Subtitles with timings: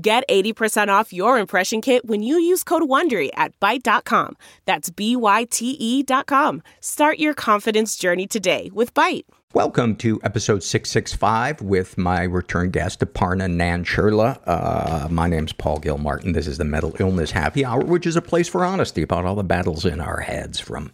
[0.00, 4.36] Get 80% off your impression kit when you use code WONDERY at Byte.com.
[4.64, 6.62] That's B-Y-T-E dot com.
[6.80, 9.24] Start your confidence journey today with Byte.
[9.54, 14.38] Welcome to episode 665 with my return guest, Aparna Nancherla.
[14.46, 16.34] Uh, my name's Paul Gilmartin.
[16.34, 19.34] This is the Mental Illness Happy Hour, which is a place for honesty about all
[19.34, 20.92] the battles in our heads from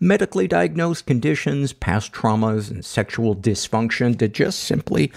[0.00, 5.10] medically diagnosed conditions, past traumas, and sexual dysfunction to just simply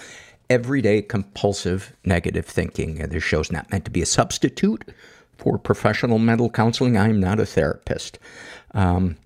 [0.50, 2.96] everyday compulsive negative thinking.
[2.96, 4.84] This show's not meant to be a substitute
[5.36, 6.96] for professional mental counseling.
[6.96, 8.18] I'm not a therapist.
[8.72, 9.16] Um,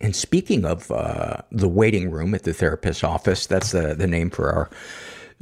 [0.00, 4.30] and speaking of uh, the waiting room at the therapist's office, that's the, the name
[4.30, 4.70] for our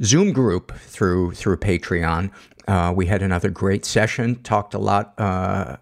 [0.03, 2.31] Zoom group through through Patreon.
[2.67, 4.41] Uh, we had another great session.
[4.43, 5.77] Talked a lot uh,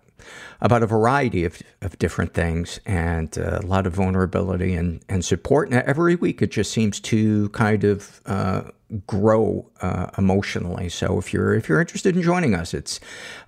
[0.62, 5.24] about a variety of, of different things and uh, a lot of vulnerability and, and
[5.24, 5.70] support.
[5.70, 8.64] And every week it just seems to kind of uh,
[9.06, 10.90] grow uh, emotionally.
[10.90, 13.00] So if you're if you're interested in joining us, it's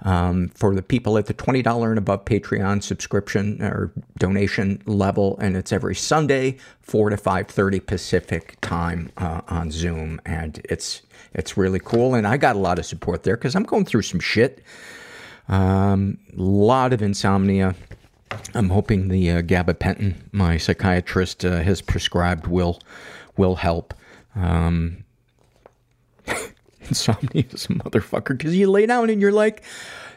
[0.04, 5.38] um, for the people at the twenty dollar and above Patreon subscription or donation level,
[5.40, 11.02] and it's every Sunday four to five thirty Pacific time uh, on Zoom, and it's
[11.34, 12.14] it's really cool.
[12.14, 14.64] And I got a lot of support there because I'm going through some shit.
[15.50, 17.76] A um, lot of insomnia.
[18.54, 22.80] I'm hoping the uh, gabapentin my psychiatrist uh, has prescribed will
[23.38, 23.94] will help.
[24.36, 25.04] Um,
[26.92, 29.64] insomnia is a motherfucker because you lay down and you're like,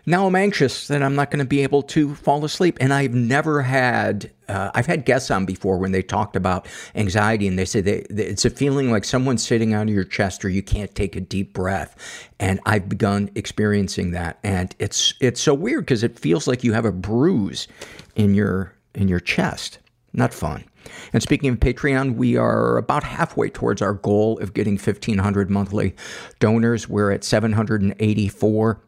[0.07, 2.77] now I'm anxious that I'm not going to be able to fall asleep.
[2.81, 7.47] And I've never had, uh, I've had guests on before when they talked about anxiety
[7.47, 10.51] and they say they, they, it's a feeling like someone's sitting of your chest or
[10.51, 11.97] you can't take a deep breath.
[12.39, 14.39] And I've begun experiencing that.
[14.45, 17.67] And it's, it's so weird because it feels like you have a bruise
[18.15, 19.79] in your, in your chest.
[20.13, 20.65] Not fun.
[21.13, 25.95] And speaking of Patreon, we are about halfway towards our goal of getting 1,500 monthly
[26.39, 26.89] donors.
[26.89, 28.81] We're at 784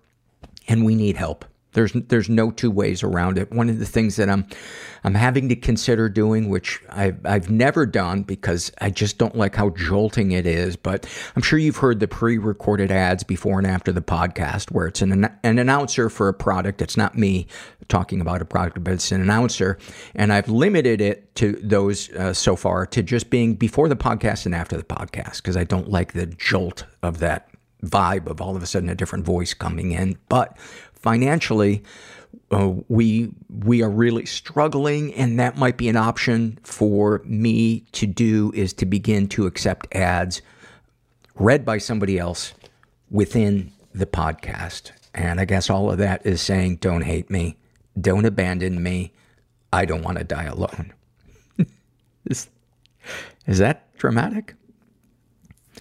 [0.69, 1.45] and we need help.
[1.77, 3.53] There's there's no two ways around it.
[3.53, 4.47] One of the things that I'm
[5.05, 9.55] I'm having to consider doing, which I've I've never done because I just don't like
[9.57, 10.75] how jolting it is.
[10.75, 15.03] But I'm sure you've heard the pre-recorded ads before and after the podcast, where it's
[15.03, 16.81] an an announcer for a product.
[16.81, 17.47] It's not me
[17.89, 19.79] talking about a product, but it's an announcer,
[20.15, 24.47] and I've limited it to those uh, so far to just being before the podcast
[24.47, 27.49] and after the podcast because I don't like the jolt of that
[27.85, 30.19] vibe of all of a sudden a different voice coming in.
[30.29, 30.59] But
[30.93, 31.83] financially,
[32.51, 38.07] uh, we we are really struggling, and that might be an option for me to
[38.07, 40.43] do is to begin to accept ads
[41.35, 42.55] read by somebody else
[43.11, 44.93] within the podcast.
[45.15, 47.57] And I guess all of that is saying, don't hate me,
[48.01, 49.13] don't abandon me,
[49.73, 50.93] I don't want to die alone.
[52.27, 52.49] is,
[53.47, 54.55] is that dramatic?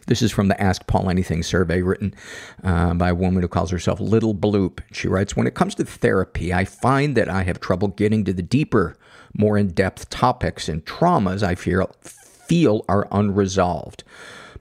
[0.07, 2.13] This is from the Ask Paul Anything survey written
[2.63, 4.79] uh, by a woman who calls herself Little Bloop.
[4.91, 8.33] She writes, When it comes to therapy, I find that I have trouble getting to
[8.33, 8.97] the deeper,
[9.33, 14.03] more in depth topics and traumas I feel, feel are unresolved.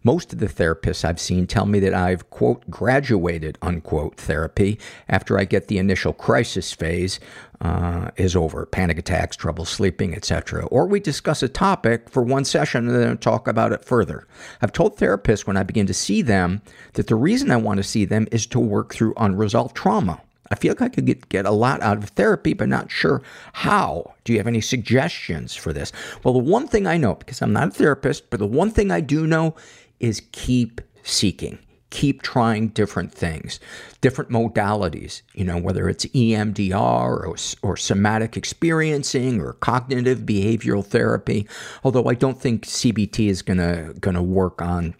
[0.05, 4.79] Most of the therapists I've seen tell me that I've, quote, graduated, unquote, therapy
[5.09, 7.19] after I get the initial crisis phase
[7.63, 10.67] uh, is over panic attacks, trouble sleeping, etc.
[10.67, 14.29] Or we discuss a topic for one session and then talk about it further.
[14.61, 16.61] I've told therapists when I begin to see them
[16.93, 20.21] that the reason I want to see them is to work through unresolved trauma.
[20.51, 23.23] I feel like I could get, get a lot out of therapy, but not sure
[23.55, 24.13] how.
[24.25, 25.91] Do you have any suggestions for this?
[26.23, 28.91] Well, the one thing I know, because I'm not a therapist, but the one thing
[28.91, 29.55] I do know
[30.01, 31.59] is keep seeking
[31.95, 33.61] keep trying different things,
[34.01, 41.47] different modalities, you know, whether it's EMDR or, or somatic experiencing or cognitive behavioral therapy.
[41.85, 44.97] Although I don't think CBT is gonna, gonna work on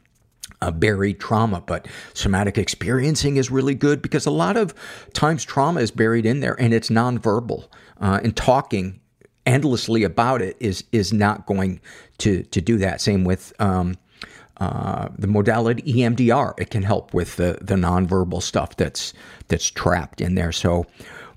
[0.63, 4.73] uh, buried trauma, but somatic experiencing is really good because a lot of
[5.15, 7.67] times trauma is buried in there and it's nonverbal.
[8.01, 9.01] Uh, and talking
[9.47, 11.81] endlessly about it is is not going
[12.19, 13.01] to to do that.
[13.01, 13.97] Same with um,
[14.59, 16.55] uh, the modality EMDR.
[16.59, 19.13] It can help with the the nonverbal stuff that's
[19.49, 20.53] that's trapped in there.
[20.53, 20.87] So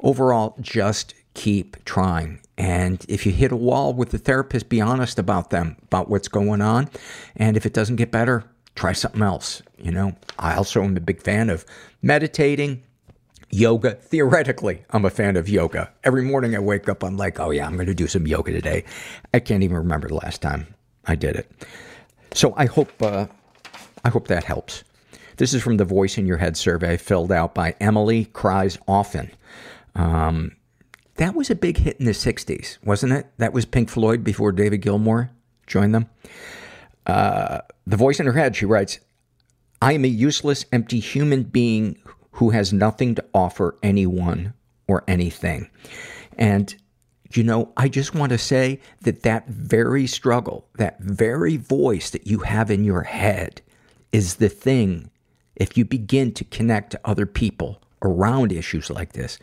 [0.01, 2.39] overall, just keep trying.
[2.57, 6.27] And if you hit a wall with the therapist, be honest about them, about what's
[6.27, 6.89] going on.
[7.35, 8.43] And if it doesn't get better,
[8.75, 9.61] try something else.
[9.77, 11.65] You know, I also am a big fan of
[12.01, 12.83] meditating,
[13.51, 13.95] yoga.
[13.95, 15.91] Theoretically, I'm a fan of yoga.
[16.03, 18.51] Every morning I wake up, I'm like, oh yeah, I'm going to do some yoga
[18.51, 18.83] today.
[19.33, 20.73] I can't even remember the last time
[21.05, 21.51] I did it.
[22.37, 23.25] So I hope, uh,
[24.05, 24.83] I hope that helps.
[25.37, 29.31] This is from the Voice in Your Head survey filled out by Emily Cries Often.
[29.95, 30.55] Um,
[31.15, 33.25] that was a big hit in the 60s, wasn't it?
[33.37, 35.31] That was Pink Floyd before David Gilmour
[35.65, 36.11] joined them.
[37.07, 38.99] Uh, the voice in her head, she writes,
[39.81, 41.97] I am a useless, empty human being
[42.33, 44.53] who has nothing to offer anyone
[44.87, 45.71] or anything.
[46.37, 46.75] And,
[47.31, 52.27] you know, I just want to say that that very struggle, that very voice that
[52.27, 53.61] you have in your head
[54.11, 55.09] is the thing,
[55.55, 59.39] if you begin to connect to other people around issues like this,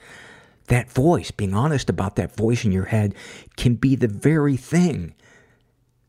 [0.68, 3.14] that voice, being honest about that voice in your head,
[3.56, 5.14] can be the very thing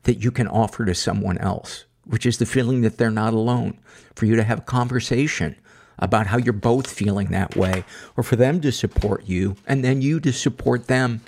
[0.04, 3.77] that you can offer to someone else, which is the feeling that they're not alone.
[4.16, 5.57] For you to have a conversation
[6.00, 7.83] about how you're both feeling that way,
[8.16, 11.22] or for them to support you, and then you to support them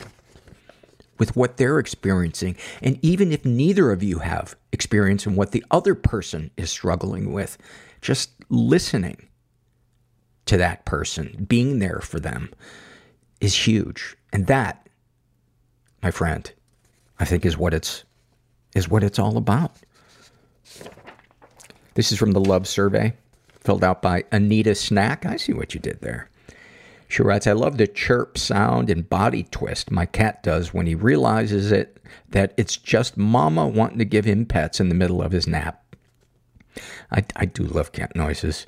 [1.17, 2.55] with what they're experiencing.
[2.81, 7.33] And even if neither of you have experience in what the other person is struggling
[7.33, 7.57] with,
[8.01, 9.27] just listening
[10.45, 12.51] to that person, being there for them,
[13.41, 14.15] is huge.
[14.31, 14.87] And that,
[16.01, 16.51] my friend,
[17.19, 18.03] I think is what it's
[18.75, 19.75] is what it's all about.
[21.95, 23.13] This is from the Love Survey
[23.59, 25.25] filled out by Anita Snack.
[25.25, 26.29] I see what you did there.
[27.07, 30.95] She writes, I love the chirp sound and body twist my cat does when he
[30.95, 31.99] realizes it
[32.29, 35.83] that it's just mama wanting to give him pets in the middle of his nap.
[37.11, 38.65] I, I do love cat noises.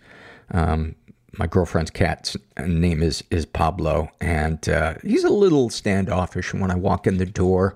[0.52, 0.96] Um,
[1.38, 6.76] my girlfriend's cat's name is is Pablo, and uh, he's a little standoffish when I
[6.76, 7.76] walk in the door.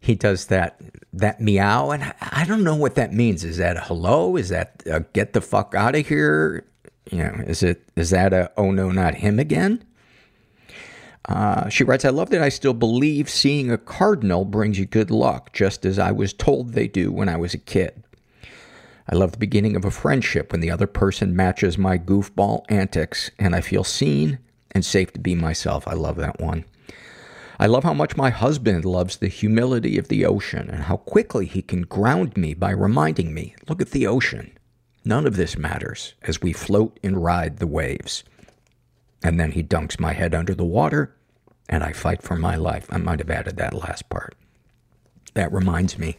[0.00, 0.80] He does that
[1.12, 3.44] that meow, and I don't know what that means.
[3.44, 4.36] Is that hello?
[4.36, 4.84] Is that
[5.14, 6.66] get the fuck out of here?
[7.10, 9.82] You know, is it is that a oh no, not him again?
[11.28, 15.10] Uh, she writes, I love that I still believe seeing a cardinal brings you good
[15.10, 18.02] luck, just as I was told they do when I was a kid.
[19.08, 23.30] I love the beginning of a friendship when the other person matches my goofball antics
[23.38, 24.38] and I feel seen
[24.72, 25.86] and safe to be myself.
[25.86, 26.64] I love that one.
[27.58, 31.46] I love how much my husband loves the humility of the ocean and how quickly
[31.46, 34.56] he can ground me by reminding me, look at the ocean.
[35.04, 38.24] None of this matters as we float and ride the waves.
[39.22, 41.14] And then he dunks my head under the water
[41.68, 42.86] and I fight for my life.
[42.90, 44.34] I might have added that last part.
[45.34, 46.16] That reminds me.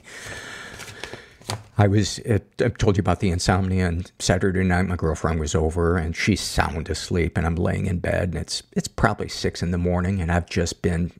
[1.77, 5.55] I was, uh, I told you about the insomnia and Saturday night my girlfriend was
[5.55, 9.61] over and she's sound asleep and I'm laying in bed and it's, it's probably six
[9.61, 11.11] in the morning and I've just been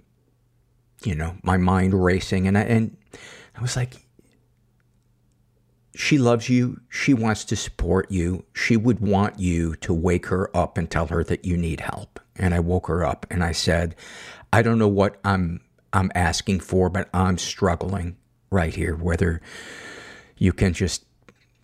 [1.06, 2.47] you know, my mind racing.
[2.47, 2.97] And I, and
[3.56, 4.02] I was like,
[5.95, 6.81] she loves you.
[6.90, 8.45] She wants to support you.
[8.54, 12.19] She would want you to wake her up and tell her that you need help.
[12.36, 13.96] And I woke her up and I said,
[14.51, 15.62] I don't know what I'm,
[15.94, 18.17] I'm asking for, but I'm struggling
[18.50, 18.96] right here.
[18.96, 19.41] Whether
[20.38, 21.06] you can just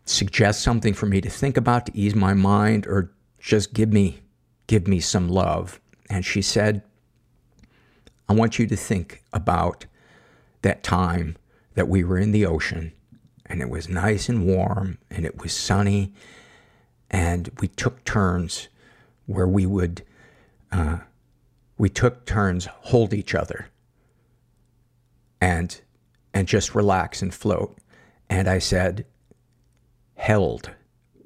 [0.06, 4.20] suggest something for me to think about to ease my mind or just give me,
[4.68, 5.80] give me some love.
[6.08, 6.84] And she said,
[8.28, 9.88] I want you to think about
[10.62, 11.36] that time
[11.74, 12.92] that we were in the ocean
[13.50, 16.14] and it was nice and warm and it was sunny
[17.10, 18.70] and we took turns
[19.26, 20.04] where we would
[20.72, 20.98] uh,
[21.78, 23.68] we took turns hold each other
[25.42, 25.82] and
[26.34, 27.78] and just relax and float.
[28.30, 29.06] And i said
[30.16, 30.72] held.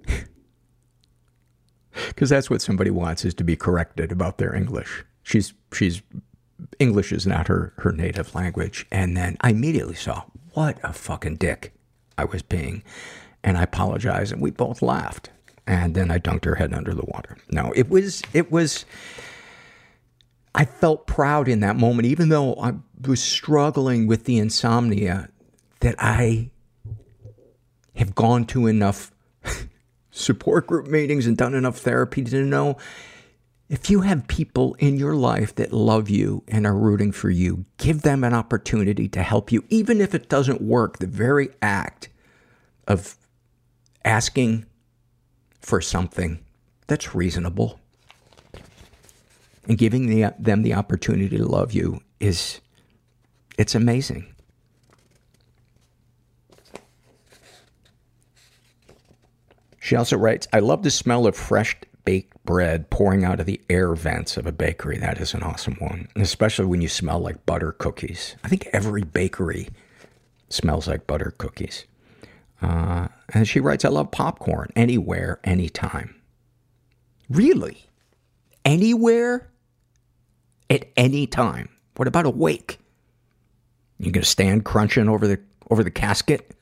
[2.08, 5.06] Because that's what somebody wants is to be corrected about their english.
[5.22, 6.02] She's she's
[6.80, 8.88] English is not her, her native language.
[8.92, 11.74] And then I immediately saw what a fucking dick
[12.18, 12.84] I was being.
[13.44, 15.30] And I apologized and we both laughed.
[15.66, 17.38] And then I dunked her head under the water.
[17.50, 18.86] No, it was, it was,
[20.54, 22.74] I felt proud in that moment, even though I
[23.06, 25.30] was struggling with the insomnia,
[25.80, 26.52] that I
[27.96, 29.12] have gone to enough
[30.12, 32.78] support group meetings and done enough therapy to know
[33.74, 37.66] if you have people in your life that love you and are rooting for you,
[37.78, 41.00] give them an opportunity to help you, even if it doesn't work.
[41.00, 42.10] The very act
[42.88, 43.18] of
[44.06, 44.68] asking
[45.60, 46.46] for something
[46.86, 47.80] that's reasonable.
[49.68, 52.62] And giving the, them the opportunity to love you is,
[53.58, 54.36] it's amazing.
[59.80, 61.76] She also writes, I love the smell of fresh
[62.06, 64.98] baked bread pouring out of the air vents of a bakery.
[64.98, 66.08] That is an awesome one.
[66.16, 68.36] Especially when you smell like butter cookies.
[68.44, 69.70] I think every bakery
[70.50, 71.86] smells like butter cookies.
[72.62, 76.16] Uh, and she writes, I love popcorn anywhere, anytime.
[77.30, 77.90] Really?
[78.64, 79.50] Anywhere?
[80.70, 81.70] At any time?
[81.96, 82.80] What about awake?
[84.00, 86.56] You gonna stand crunching over the over the casket?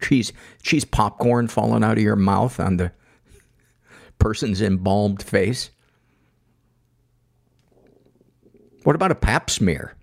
[0.00, 2.92] Cheese cheese popcorn falling out of your mouth on the
[4.22, 5.70] person's embalmed face?
[8.84, 9.96] What about a pap smear?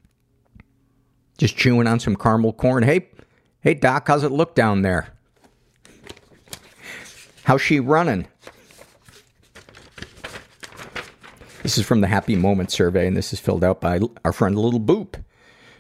[1.38, 2.84] Just chewing on some caramel corn.
[2.84, 3.08] Hey,
[3.62, 5.08] hey, Doc, how's it look down there?
[7.44, 8.28] How's she running?
[11.64, 14.58] This is from the Happy Moment survey, and this is filled out by our friend
[14.58, 15.24] Little Boop.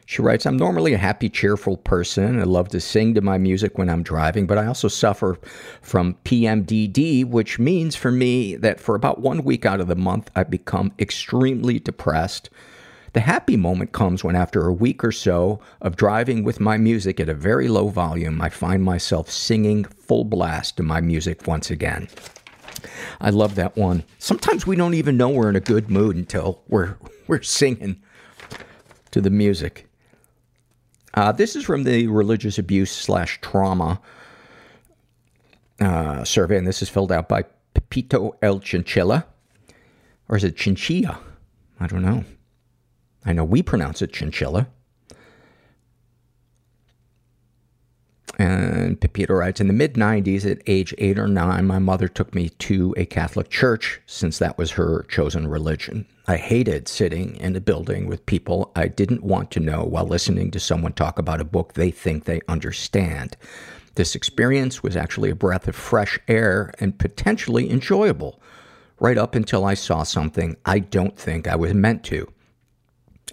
[0.10, 2.40] She writes, I'm normally a happy, cheerful person.
[2.40, 5.38] I love to sing to my music when I'm driving, but I also suffer
[5.84, 10.32] from PMDD, which means for me that for about one week out of the month,
[10.36, 12.50] I become extremely depressed.
[13.14, 17.20] The happy moment comes when, after a week or so of driving with my music
[17.20, 21.70] at a very low volume, I find myself singing full blast to my music once
[21.70, 22.08] again.
[23.22, 24.04] I love that one.
[24.18, 26.96] Sometimes we don't even know we're in a good mood until we're,
[27.28, 28.02] we're singing
[29.12, 29.86] to the music.
[31.14, 34.00] Uh, this is from the religious abuse slash trauma
[35.80, 39.26] uh, survey, and this is filled out by Pepito El Chinchilla.
[40.28, 41.20] Or is it Chinchilla?
[41.80, 42.24] I don't know.
[43.26, 44.68] I know we pronounce it chinchilla.
[48.40, 52.34] And Pepito writes, in the mid 90s, at age eight or nine, my mother took
[52.34, 56.06] me to a Catholic church since that was her chosen religion.
[56.26, 60.52] I hated sitting in a building with people I didn't want to know while listening
[60.52, 63.36] to someone talk about a book they think they understand.
[63.96, 68.42] This experience was actually a breath of fresh air and potentially enjoyable,
[69.02, 72.32] right up until I saw something I don't think I was meant to.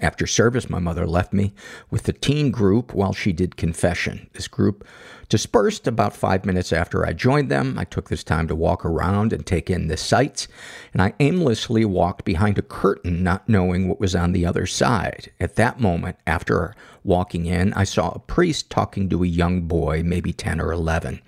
[0.00, 1.55] After service, my mother left me
[1.91, 4.29] with the teen group while she did confession.
[4.35, 4.87] This group
[5.29, 7.79] dispersed about five minutes after I joined them.
[7.79, 10.49] I took this time to walk around and take in the sights,
[10.93, 15.33] and I aimlessly walked behind a curtain, not knowing what was on the other side.
[15.41, 20.03] At that moment, after walking in, I saw a priest talking to a young boy,
[20.05, 21.23] maybe 10 or 11.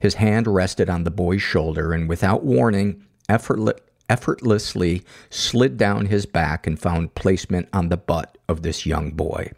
[0.00, 6.26] His hand rested on the boy's shoulder, and without warning, effortless effortlessly slid down his
[6.26, 9.50] back and found placement on the butt of this young boy.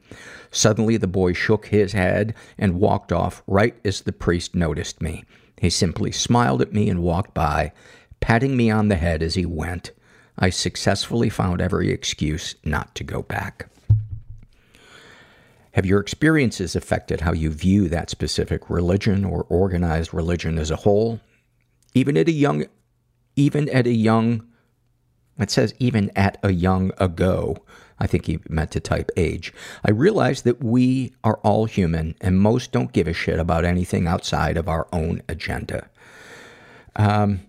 [0.51, 5.25] Suddenly, the boy shook his head and walked off right as the priest noticed me.
[5.61, 7.73] He simply smiled at me and walked by,
[8.21, 9.93] patting me on the head as he went.
[10.39, 13.69] I successfully found every excuse not to go back.
[15.73, 20.77] Have your experiences affected how you view that specific religion or organized religion as a
[20.77, 21.21] whole?
[21.93, 22.65] Even at a young
[23.37, 24.47] even at a young,
[25.39, 27.57] it says even at a young ago.
[27.99, 29.55] I think he meant to type age.
[29.83, 34.07] I realize that we are all human and most don't give a shit about anything
[34.07, 35.89] outside of our own agenda.
[36.97, 37.41] Um,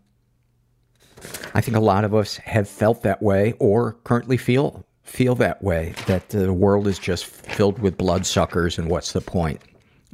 [1.54, 5.64] I think a lot of us have felt that way or currently feel feel that
[5.64, 9.62] way that the world is just filled with bloodsuckers and what's the point?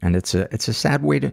[0.03, 1.31] And it's a it's a sad way to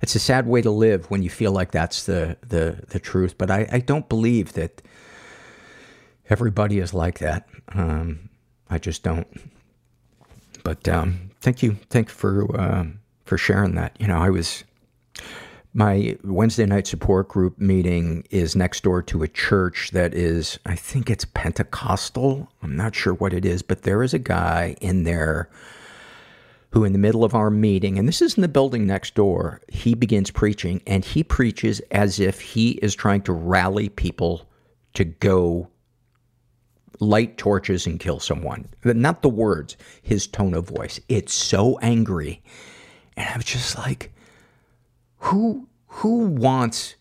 [0.00, 3.36] it's a sad way to live when you feel like that's the the the truth.
[3.36, 4.80] But I, I don't believe that
[6.30, 7.48] everybody is like that.
[7.74, 8.30] Um,
[8.70, 9.26] I just don't.
[10.62, 12.84] But um, thank you, thank you for uh,
[13.24, 13.96] for sharing that.
[14.00, 14.62] You know, I was
[15.74, 20.76] my Wednesday night support group meeting is next door to a church that is, I
[20.76, 22.48] think it's Pentecostal.
[22.62, 25.48] I'm not sure what it is, but there is a guy in there
[26.72, 29.60] who in the middle of our meeting, and this is in the building next door,
[29.68, 34.48] he begins preaching and he preaches as if he is trying to rally people
[34.94, 35.68] to go
[36.98, 38.68] light torches and kill someone.
[38.84, 40.98] Not the words, his tone of voice.
[41.08, 42.42] It's so angry.
[43.16, 44.14] And I was just like,
[45.18, 46.94] who who wants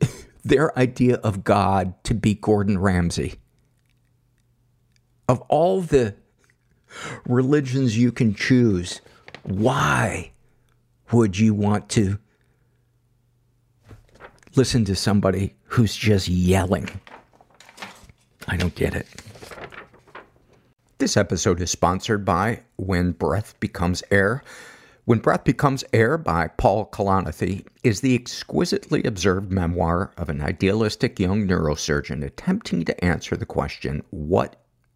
[0.44, 3.34] their idea of God to be Gordon Ramsay?
[5.28, 6.16] Of all the
[7.26, 9.00] religions you can choose,
[9.44, 10.32] why
[11.10, 12.18] would you want to
[14.54, 16.88] listen to somebody who's just yelling?
[18.48, 19.06] I don't get it.
[20.98, 24.44] This episode is sponsored by When Breath Becomes Air.
[25.04, 31.18] When Breath Becomes Air by Paul Kalanithi is the exquisitely observed memoir of an idealistic
[31.18, 34.61] young neurosurgeon attempting to answer the question, what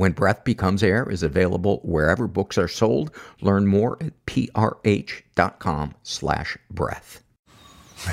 [0.00, 3.10] When Breath Becomes Air is available wherever books are sold.
[3.42, 7.22] Learn more at prh.com slash breath.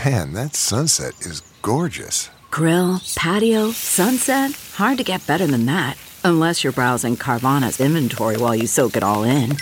[0.03, 2.29] Man, that sunset is gorgeous.
[2.51, 4.51] Grill, patio, sunset.
[4.73, 5.97] Hard to get better than that.
[6.25, 9.55] Unless you're browsing Carvana's inventory while you soak it all in.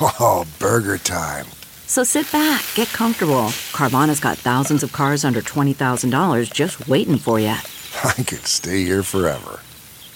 [0.00, 1.44] Oh, burger time.
[1.86, 3.48] So sit back, get comfortable.
[3.72, 7.48] Carvana's got thousands of cars under $20,000 just waiting for you.
[8.02, 9.60] I could stay here forever.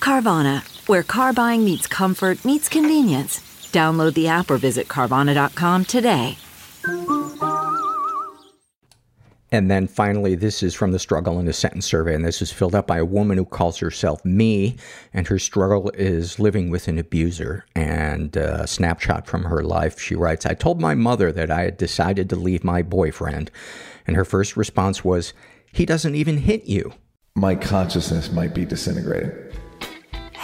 [0.00, 3.40] Carvana, where car buying meets comfort, meets convenience.
[3.72, 6.38] Download the app or visit Carvana.com today.
[9.50, 12.52] And then finally, this is from the Struggle in a Sentence survey, and this is
[12.52, 14.76] filled out by a woman who calls herself Me,
[15.14, 17.64] and her struggle is living with an abuser.
[17.74, 21.78] And a snapshot from her life, she writes, I told my mother that I had
[21.78, 23.50] decided to leave my boyfriend,
[24.06, 25.32] and her first response was,
[25.72, 26.92] He doesn't even hit you.
[27.34, 29.47] My consciousness might be disintegrating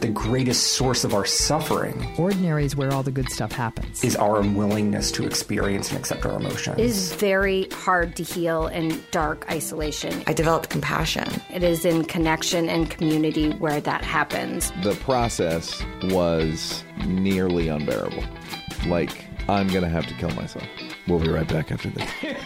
[0.00, 2.14] the greatest source of our suffering.
[2.18, 4.02] Ordinary is where all the good stuff happens.
[4.04, 6.78] Is our unwillingness to experience and accept our emotions.
[6.78, 10.22] It is very hard to heal in dark isolation.
[10.26, 11.28] I developed compassion.
[11.50, 14.72] It is in connection and community where that happens.
[14.82, 18.24] The process was nearly unbearable.
[18.86, 20.66] Like, I'm going to have to kill myself.
[21.06, 22.10] We'll be right back after this.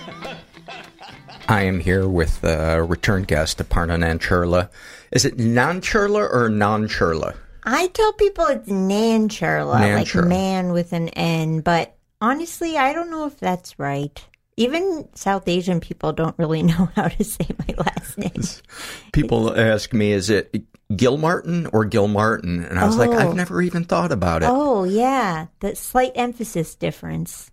[1.49, 4.69] I am here with a return guest, Aparna Nancherla.
[5.13, 7.37] Is it Nancherla or Nancherla?
[7.65, 13.27] I tell people it's Nancherla, like man with an N, but honestly, I don't know
[13.27, 14.25] if that's right.
[14.57, 18.43] Even South Asian people don't really know how to say my last name.
[19.13, 22.63] People ask me, is it Gil Martin or Gil Martin?
[22.65, 22.99] And I was oh.
[22.99, 23.33] like, I've oh.
[23.33, 24.49] never even thought about it.
[24.51, 25.47] Oh, yeah.
[25.61, 27.51] The slight emphasis difference.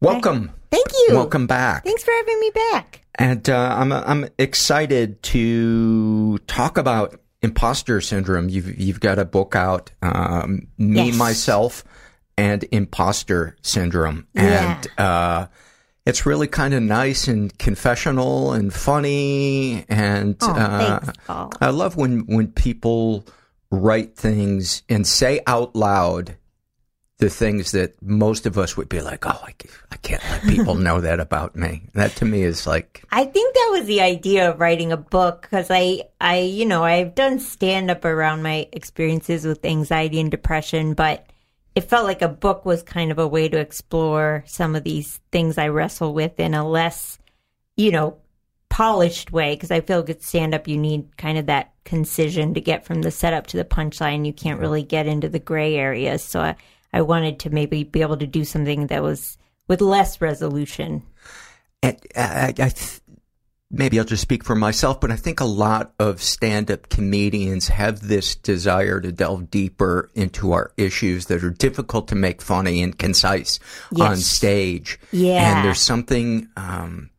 [0.00, 0.50] Welcome.
[0.54, 1.16] I, thank you.
[1.16, 1.84] Welcome back.
[1.84, 3.02] Thanks for having me back.
[3.20, 8.48] And uh, I'm I'm excited to talk about imposter syndrome.
[8.48, 11.16] You've you've got a book out, um, me yes.
[11.16, 11.84] myself,
[12.38, 14.80] and imposter syndrome, yeah.
[14.80, 15.46] and uh,
[16.06, 19.84] it's really kind of nice and confessional and funny.
[19.90, 23.26] And oh, uh, thanks, I love when when people
[23.70, 26.38] write things and say out loud
[27.20, 29.54] the things that most of us would be like, oh, I,
[29.92, 31.82] I can't let people know that about me.
[31.92, 33.04] That to me is like.
[33.12, 36.82] I think that was the idea of writing a book because I, I, you know,
[36.82, 41.26] I've done stand up around my experiences with anxiety and depression, but
[41.74, 45.20] it felt like a book was kind of a way to explore some of these
[45.30, 47.18] things I wrestle with in a less,
[47.76, 48.16] you know,
[48.70, 52.60] polished way because I feel good stand up you need kind of that concision to
[52.60, 54.24] get from the setup to the punchline.
[54.24, 56.24] You can't really get into the gray areas.
[56.24, 56.56] So I,
[56.92, 61.02] I wanted to maybe be able to do something that was with less resolution.
[61.82, 63.00] And I, I th-
[63.70, 68.00] maybe I'll just speak for myself, but I think a lot of stand-up comedians have
[68.00, 72.98] this desire to delve deeper into our issues that are difficult to make funny and
[72.98, 73.60] concise
[73.92, 74.08] yes.
[74.08, 74.98] on stage.
[75.12, 77.10] Yeah, and there's something um,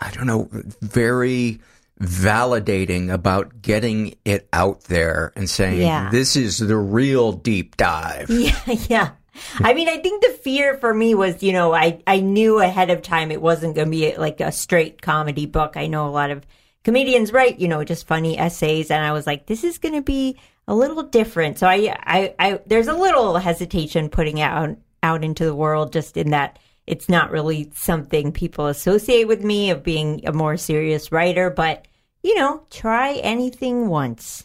[0.00, 0.48] I don't know,
[0.80, 1.60] very
[2.00, 6.10] validating about getting it out there and saying, yeah.
[6.10, 8.30] this is the real deep dive.
[8.38, 9.10] Yeah, yeah.
[9.60, 12.90] I mean, I think the fear for me was, you know, I, I knew ahead
[12.90, 15.76] of time it wasn't going to be like a straight comedy book.
[15.76, 16.44] I know a lot of
[16.84, 18.90] comedians write, you know, just funny essays.
[18.90, 21.58] And I was like, this is going to be a little different.
[21.58, 25.92] So I, I, I, there's a little hesitation putting it out out into the world,
[25.92, 30.56] just in that it's not really something people associate with me of being a more
[30.56, 31.50] serious writer.
[31.50, 31.86] But
[32.22, 34.44] you know, try anything once.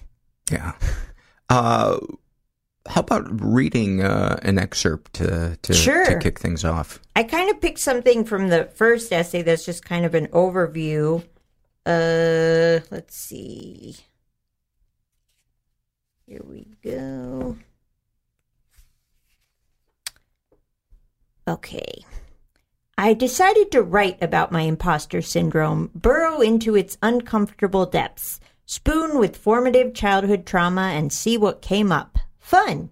[0.51, 0.73] Yeah.
[1.49, 1.99] Uh,
[2.87, 6.05] how about reading uh, an excerpt to to, Sure.
[6.05, 6.99] to kick things off?
[7.15, 11.23] I kind of picked something from the first essay that's just kind of an overview.
[11.85, 13.95] Uh, let's see.
[16.25, 17.57] Here we go.
[21.47, 22.05] Okay.
[22.97, 29.35] I decided to write about my imposter syndrome, burrow into its uncomfortable depths, spoon with
[29.35, 32.19] formative childhood trauma, and see what came up.
[32.39, 32.91] Fun.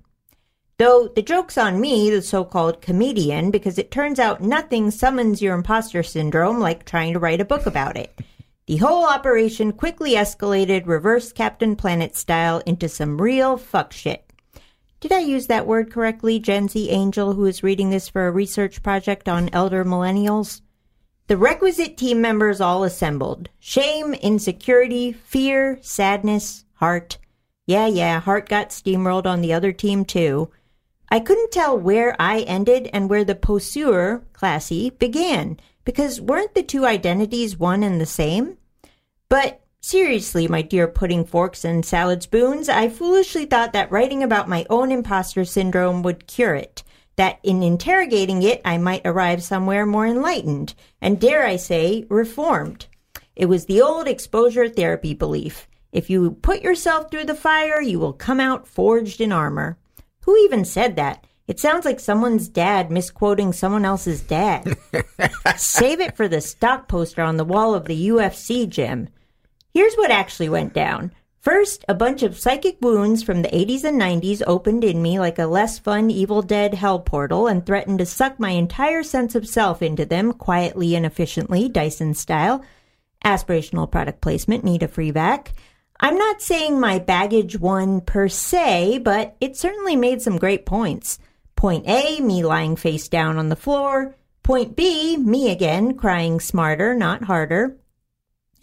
[0.78, 5.40] Though the joke's on me, the so called comedian, because it turns out nothing summons
[5.40, 8.20] your imposter syndrome like trying to write a book about it.
[8.66, 14.31] The whole operation quickly escalated reverse Captain Planet style into some real fuck shit.
[15.02, 18.32] Did I use that word correctly, Gen Z Angel, who is reading this for a
[18.32, 20.62] research project on elder millennials?
[21.26, 27.18] The requisite team members all assembled shame, insecurity, fear, sadness, heart.
[27.66, 30.52] Yeah, yeah, heart got steamrolled on the other team too.
[31.10, 36.62] I couldn't tell where I ended and where the poseur, classy, began, because weren't the
[36.62, 38.58] two identities one and the same?
[39.30, 44.48] But seriously, my dear pudding forks and salad spoons, I foolishly thought that writing about
[44.48, 46.84] my own imposter syndrome would cure it.
[47.17, 52.88] That in interrogating it, I might arrive somewhere more enlightened, and dare I say, reformed.
[53.36, 55.67] It was the old exposure therapy belief.
[55.91, 59.78] If you put yourself through the fire, you will come out forged in armor.
[60.22, 61.26] Who even said that?
[61.48, 64.78] It sounds like someone's dad misquoting someone else's dad.
[65.58, 69.10] Save it for the stock poster on the wall of the UFC gym.
[69.74, 71.12] Here's what actually went down.
[71.40, 75.40] First, a bunch of psychic wounds from the 80s and 90s opened in me like
[75.40, 79.48] a less fun Evil Dead hell portal and threatened to suck my entire sense of
[79.48, 82.64] self into them quietly and efficiently, Dyson style.
[83.26, 85.54] Aspirational product placement, need a free back.
[86.00, 91.18] I'm not saying my baggage won per se, but it certainly made some great points.
[91.56, 94.16] Point A, me lying face down on the floor.
[94.44, 97.78] Point B, me again, crying smarter, not harder.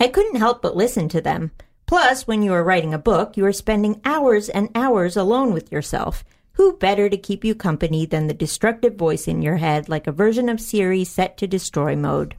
[0.00, 1.50] I couldn't help but listen to them.
[1.86, 5.72] Plus, when you are writing a book, you are spending hours and hours alone with
[5.72, 6.24] yourself.
[6.52, 10.12] Who better to keep you company than the destructive voice in your head, like a
[10.12, 12.34] version of Siri set to destroy mode?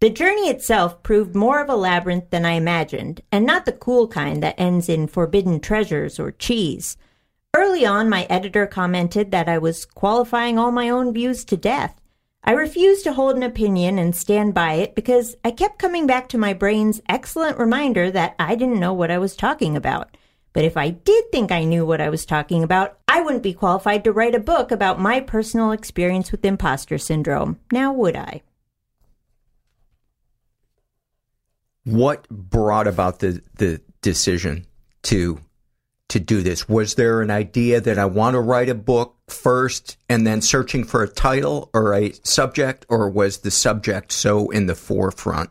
[0.00, 4.06] The journey itself proved more of a labyrinth than I imagined, and not the cool
[4.06, 6.98] kind that ends in forbidden treasures or cheese.
[7.54, 11.98] Early on, my editor commented that I was qualifying all my own views to death.
[12.46, 16.28] I refused to hold an opinion and stand by it because I kept coming back
[16.28, 20.14] to my brain's excellent reminder that I didn't know what I was talking about.
[20.52, 23.54] But if I did think I knew what I was talking about, I wouldn't be
[23.54, 27.58] qualified to write a book about my personal experience with imposter syndrome.
[27.72, 28.42] Now would I?
[31.84, 34.66] What brought about the the decision
[35.04, 35.40] to
[36.10, 36.68] to do this?
[36.68, 40.84] Was there an idea that I want to write a book first and then searching
[40.84, 45.50] for a title or a subject, or was the subject so in the forefront?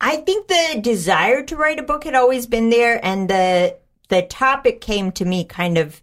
[0.00, 3.76] I think the desire to write a book had always been there, and the
[4.08, 6.00] the topic came to me kind of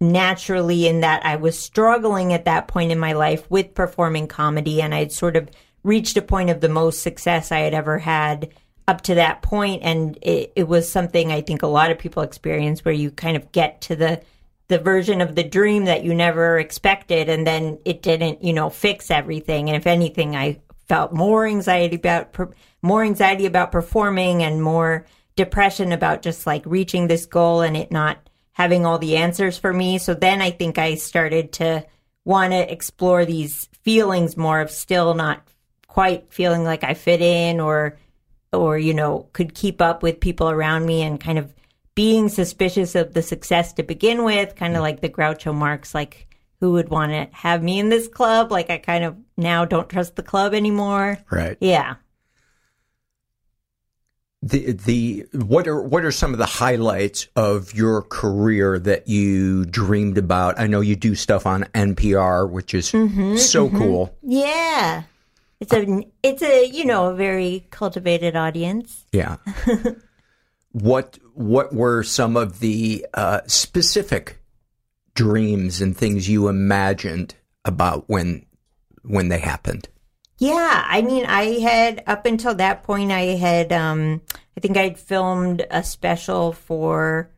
[0.00, 4.80] naturally in that I was struggling at that point in my life with performing comedy,
[4.80, 5.50] and I had sort of
[5.82, 8.50] reached a point of the most success I had ever had
[8.86, 12.22] up to that point, and it, it was something I think a lot of people
[12.22, 14.20] experience where you kind of get to the
[14.68, 18.70] the version of the dream that you never expected, and then it didn't, you know,
[18.70, 19.68] fix everything.
[19.68, 22.36] And if anything, I felt more anxiety about
[22.82, 27.92] more anxiety about performing and more depression about just like reaching this goal and it
[27.92, 28.18] not
[28.52, 29.98] having all the answers for me.
[29.98, 31.86] So then I think I started to
[32.24, 35.46] want to explore these feelings more of still not
[35.86, 37.96] quite feeling like I fit in or
[38.52, 41.54] or you know could keep up with people around me and kind of
[41.98, 46.28] being suspicious of the success to begin with, kind of like the Groucho Marx like
[46.60, 48.52] who would want to have me in this club?
[48.52, 51.18] Like I kind of now don't trust the club anymore.
[51.28, 51.56] Right.
[51.60, 51.96] Yeah.
[54.42, 59.64] The the what are what are some of the highlights of your career that you
[59.64, 60.60] dreamed about?
[60.60, 63.76] I know you do stuff on NPR, which is Mhm, so mhm.
[63.76, 64.16] cool.
[64.22, 65.02] Yeah.
[65.58, 69.04] It's a it's a you know a very cultivated audience.
[69.10, 69.38] Yeah.
[70.72, 74.40] what what were some of the uh, specific
[75.14, 78.44] dreams and things you imagined about when
[79.04, 79.88] when they happened?
[80.38, 84.20] Yeah, I mean, I had up until that point, I had, um,
[84.56, 87.30] I think I'd filmed a special for,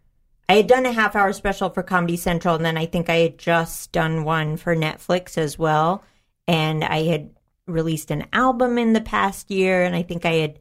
[0.48, 3.16] I had done a half hour special for Comedy Central, and then I think I
[3.16, 6.04] had just done one for Netflix as well.
[6.48, 7.30] And I had
[7.66, 10.58] released an album in the past year, and I think I had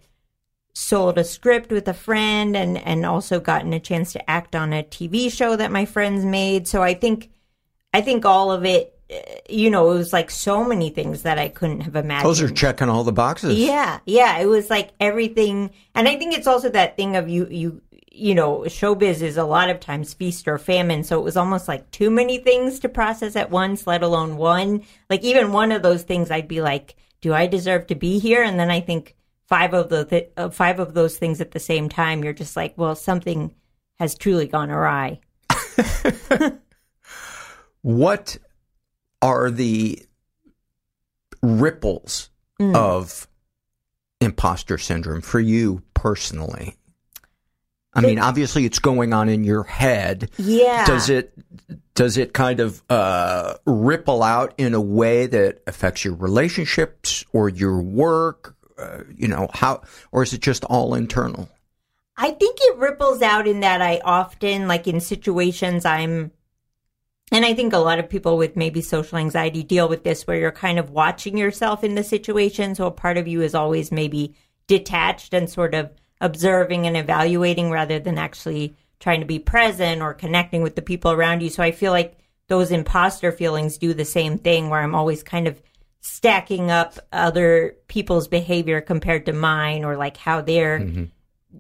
[0.74, 4.72] sold a script with a friend and and also gotten a chance to act on
[4.74, 6.68] a TV show that my friends made.
[6.68, 7.30] So I think
[7.94, 9.00] I think all of it
[9.50, 12.30] you know, it was like so many things that I couldn't have imagined.
[12.30, 13.58] Those are checking all the boxes.
[13.58, 14.38] Yeah, yeah.
[14.38, 18.36] It was like everything, and I think it's also that thing of you, you, you
[18.36, 21.04] know, showbiz is a lot of times feast or famine.
[21.04, 24.84] So it was almost like too many things to process at once, let alone one.
[25.10, 28.44] Like even one of those things, I'd be like, "Do I deserve to be here?"
[28.44, 29.16] And then I think
[29.50, 32.56] five of the th- uh, five of those things at the same time, you're just
[32.56, 33.54] like, "Well, something
[34.00, 35.20] has truly gone awry."
[37.82, 38.38] What
[39.22, 40.06] are the
[41.42, 42.76] ripples Mm.
[42.76, 43.26] of
[44.20, 46.76] imposter syndrome for you personally?
[47.94, 50.30] I mean, obviously it's going on in your head.
[50.38, 50.86] Yeah.
[50.86, 51.34] Does it
[51.96, 57.48] does it kind of uh, ripple out in a way that affects your relationships or
[57.48, 58.56] your work?
[59.16, 61.50] You know how, or is it just all internal?
[62.18, 66.32] I think it ripples out in that I often, like in situations, I'm,
[67.32, 70.38] and I think a lot of people with maybe social anxiety deal with this where
[70.38, 72.76] you're kind of watching yourself in the situation.
[72.76, 74.36] So a part of you is always maybe
[74.68, 80.14] detached and sort of observing and evaluating rather than actually trying to be present or
[80.14, 81.50] connecting with the people around you.
[81.50, 85.48] So I feel like those imposter feelings do the same thing where I'm always kind
[85.48, 85.62] of
[86.02, 91.06] stacking up other people's behavior compared to mine or like how they're mm-hmm.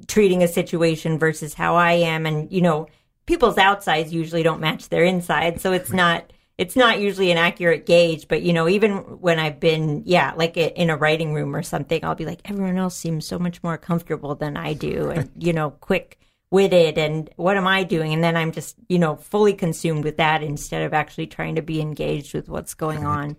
[0.07, 2.25] treating a situation versus how I am.
[2.25, 2.87] And, you know,
[3.25, 5.61] people's outsides usually don't match their insides.
[5.61, 8.27] So it's not, it's not usually an accurate gauge.
[8.27, 12.03] But, you know, even when I've been, yeah, like in a writing room or something,
[12.03, 15.09] I'll be like, everyone else seems so much more comfortable than I do.
[15.15, 16.17] And, you know, quick
[16.51, 16.97] witted.
[16.97, 18.13] And what am I doing?
[18.13, 21.61] And then I'm just, you know, fully consumed with that instead of actually trying to
[21.61, 23.37] be engaged with what's going on.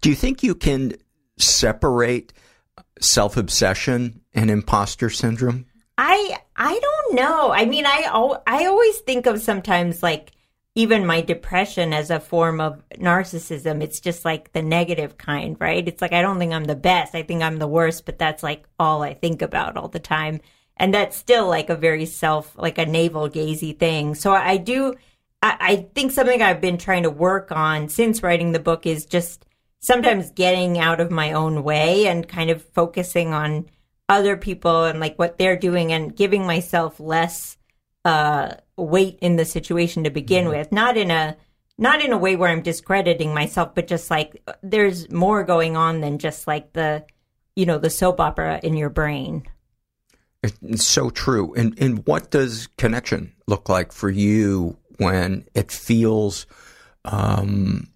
[0.00, 0.94] Do you think you can
[1.38, 2.32] separate
[3.00, 5.66] self obsession and imposter syndrome?
[5.98, 7.52] I I don't know.
[7.52, 8.08] I mean, I
[8.46, 10.32] I always think of sometimes like
[10.76, 13.80] even my depression as a form of narcissism.
[13.80, 15.86] It's just like the negative kind, right?
[15.86, 17.14] It's like I don't think I'm the best.
[17.14, 20.40] I think I'm the worst, but that's like all I think about all the time.
[20.76, 24.16] And that's still like a very self like a navel gazy thing.
[24.16, 24.94] So I do
[25.42, 29.06] I, I think something I've been trying to work on since writing the book is
[29.06, 29.46] just
[29.84, 33.66] sometimes getting out of my own way and kind of focusing on
[34.08, 37.58] other people and like what they're doing and giving myself less
[38.06, 40.72] uh weight in the situation to begin with.
[40.72, 41.36] Not in a
[41.76, 46.00] not in a way where i'm discrediting myself but just like there's more going on
[46.00, 47.04] than just like the
[47.56, 49.44] you know the soap opera in your brain.
[50.42, 51.52] It's so true.
[51.54, 56.46] And and what does connection look like for you when it feels
[57.04, 57.88] um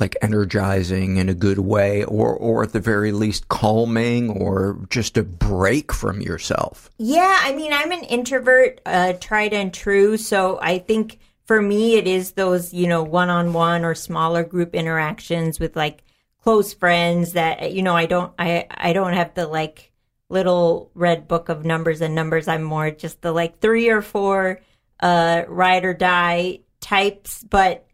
[0.00, 5.16] like energizing in a good way or or at the very least calming or just
[5.16, 6.90] a break from yourself?
[6.98, 10.16] Yeah, I mean, I'm an introvert, uh, tried and true.
[10.16, 14.44] So I think for me, it is those, you know, one on one or smaller
[14.44, 16.02] group interactions with like
[16.42, 19.92] close friends that, you know, I don't, I, I don't have the like
[20.28, 22.46] little red book of numbers and numbers.
[22.46, 24.60] I'm more just the like three or four,
[25.00, 27.42] uh, ride or die types.
[27.42, 27.84] But,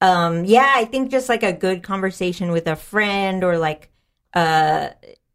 [0.00, 3.90] um, yeah, I think just like a good conversation with a friend or like,
[4.34, 4.90] uh,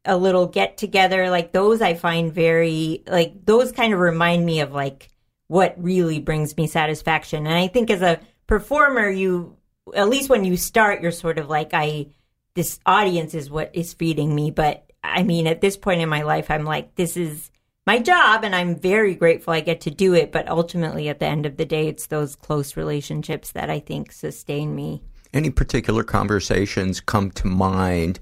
[0.06, 4.62] a little get together like those i find very like those kind of remind me
[4.62, 5.10] of like
[5.52, 7.46] what really brings me satisfaction.
[7.46, 9.58] And i think as a performer you
[9.94, 12.08] at least when you start you're sort of like i
[12.54, 14.50] this audience is what is feeding me.
[14.50, 17.51] But i mean at this point in my life i'm like this is
[17.88, 21.26] my job and i'm very grateful i get to do it but ultimately at the
[21.26, 25.02] end of the day it's those close relationships that i think sustain me
[25.34, 28.20] Any particular conversations come to mind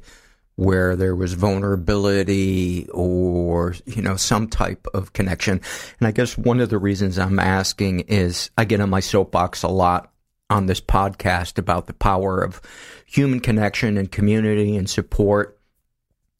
[0.55, 5.61] where there was vulnerability or, you know, some type of connection?
[5.99, 9.63] And I guess one of the reasons I'm asking is I get on my soapbox
[9.63, 10.11] a lot
[10.49, 12.61] on this podcast about the power of
[13.05, 15.57] human connection and community and support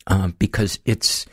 [0.08, 1.26] um, because it's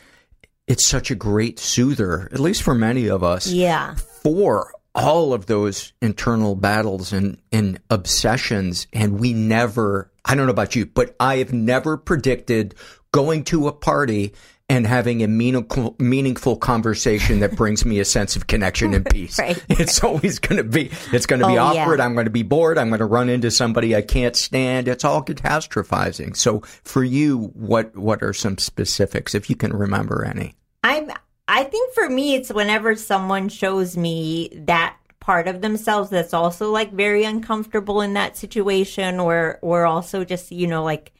[0.67, 5.45] it's such a great soother, at least for many of us, yeah for all of
[5.45, 8.87] those internal battles and, and obsessions.
[8.91, 12.73] And we never, I don't know about you, but I have never predicted
[13.11, 14.33] going to a party
[14.69, 19.39] and having a meaningful, meaningful conversation that brings me a sense of connection and peace.
[19.39, 19.63] Right.
[19.69, 21.83] It's always going to be, it's going to be Oh, yeah.
[21.83, 22.01] awkward.
[22.01, 22.77] I'm going to be bored.
[22.77, 24.89] I'm going to run into somebody I can't stand.
[24.89, 26.35] It's all catastrophizing.
[26.35, 30.55] So for you, what, what are some specifics, if you can remember any?
[30.83, 31.11] I'm
[31.47, 36.71] I think for me it's whenever someone shows me that part of themselves that's also
[36.71, 41.13] like very uncomfortable in that situation or or also just you know like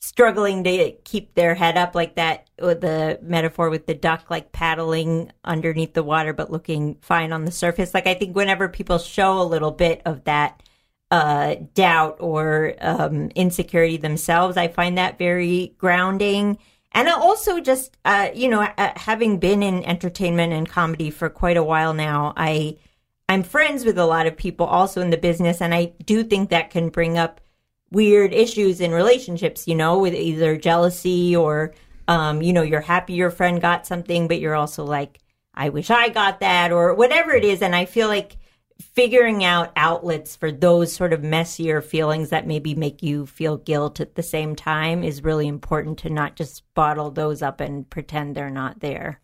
[0.00, 4.52] struggling to keep their head up like that with the metaphor with the duck like
[4.52, 7.94] paddling underneath the water but looking fine on the surface.
[7.94, 10.62] Like i think whenever people show a little bit of that
[11.10, 16.58] uh, doubt or um, insecurity themselves i find that very grounding
[16.92, 21.28] and I also just uh, you know uh, having been in entertainment and comedy for
[21.28, 22.76] quite a while now i
[23.28, 26.50] i'm friends with a lot of people also in the business and i do think
[26.50, 27.40] that can bring up
[27.90, 31.74] weird issues in relationships, you know, with either jealousy or,
[32.06, 35.18] um, you know, you're happy your friend got something, but you're also like,
[35.54, 37.62] I wish I got that or whatever it is.
[37.62, 38.36] And I feel like
[38.80, 44.00] figuring out outlets for those sort of messier feelings that maybe make you feel guilt
[44.00, 48.34] at the same time is really important to not just bottle those up and pretend
[48.34, 49.20] they're not there.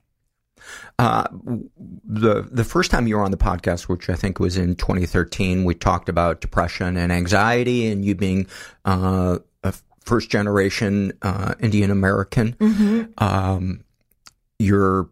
[0.99, 1.27] Uh,
[2.05, 5.65] the the first time you were on the podcast, which I think was in 2013,
[5.65, 8.47] we talked about depression and anxiety, and you being
[8.85, 12.57] uh, a first generation uh, Indian American.
[13.19, 13.85] Um,
[14.59, 15.11] your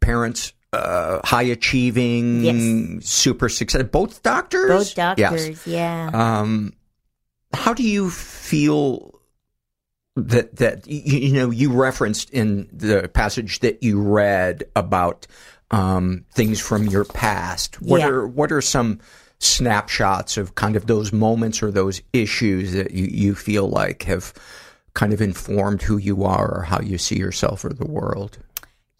[0.00, 0.52] parents.
[0.72, 3.04] Uh, high achieving, Yes.
[3.08, 3.82] super success.
[3.90, 4.68] Both doctors.
[4.68, 5.16] Both Yes.
[5.30, 6.10] doctors, yeah.
[6.12, 6.74] Um,
[7.52, 9.20] how do you feel
[10.16, 15.26] that that you, you know you referenced in the passage that you read about
[15.72, 17.80] um, things from your past?
[17.82, 18.08] What Yeah.
[18.08, 19.00] are what are some
[19.40, 24.32] snapshots of kind of those moments or those issues that you, you feel like have
[24.94, 28.38] kind of informed who you are or how you see yourself or the world?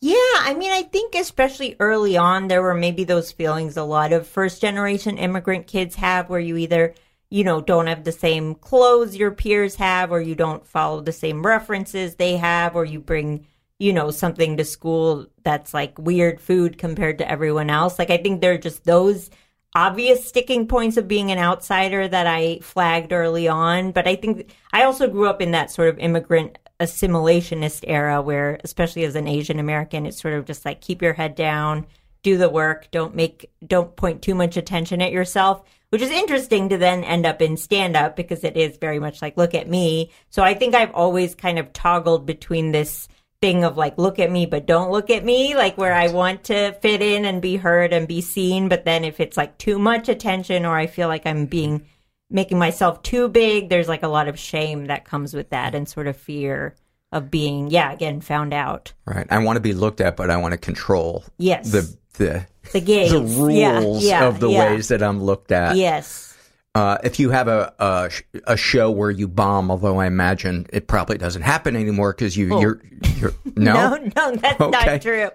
[0.02, 4.12] Yeah, I mean, I think especially early on, there were maybe those feelings a lot
[4.12, 6.94] of first generation immigrant kids have where you either,
[7.28, 11.12] you know, don't have the same clothes your peers have, or you don't follow the
[11.12, 13.46] same references they have, or you bring,
[13.78, 17.98] you know, something to school that's like weird food compared to everyone else.
[17.98, 19.28] Like, I think there are just those
[19.74, 23.92] obvious sticking points of being an outsider that I flagged early on.
[23.92, 28.58] But I think I also grew up in that sort of immigrant assimilationist era where,
[28.64, 31.86] especially as an Asian American, it's sort of just like keep your head down,
[32.22, 36.68] do the work, don't make, don't point too much attention at yourself, which is interesting
[36.68, 39.68] to then end up in stand up because it is very much like, look at
[39.68, 40.10] me.
[40.30, 43.08] So I think I've always kind of toggled between this
[43.40, 46.44] thing of like look at me but don't look at me like where i want
[46.44, 49.78] to fit in and be heard and be seen but then if it's like too
[49.78, 51.82] much attention or i feel like i'm being
[52.30, 55.88] making myself too big there's like a lot of shame that comes with that and
[55.88, 56.74] sort of fear
[57.12, 59.26] of being yeah again found out Right.
[59.30, 61.70] I want to be looked at, but I want to control Yes.
[61.72, 63.20] the the the gaze the
[63.52, 64.72] Yeah, rules yeah, of the yeah.
[64.72, 65.76] ways that I'm looked at.
[65.76, 66.28] yes
[66.74, 68.10] Uh, if you have a, a
[68.46, 72.54] a show where you bomb, although I imagine it probably doesn't happen anymore because you
[72.54, 72.60] Oh.
[72.60, 72.80] you're,
[73.16, 74.86] you're no, no no that's Okay.
[74.86, 75.30] not true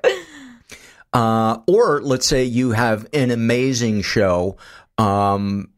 [1.13, 4.58] Uh, or let's say you have an amazing show.
[4.97, 5.69] Um,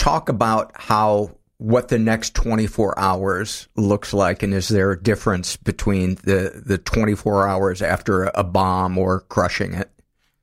[0.00, 5.56] talk about how what the next 24 hours looks like, and is there a difference
[5.56, 9.90] between the the 24 hours after a bomb or crushing it?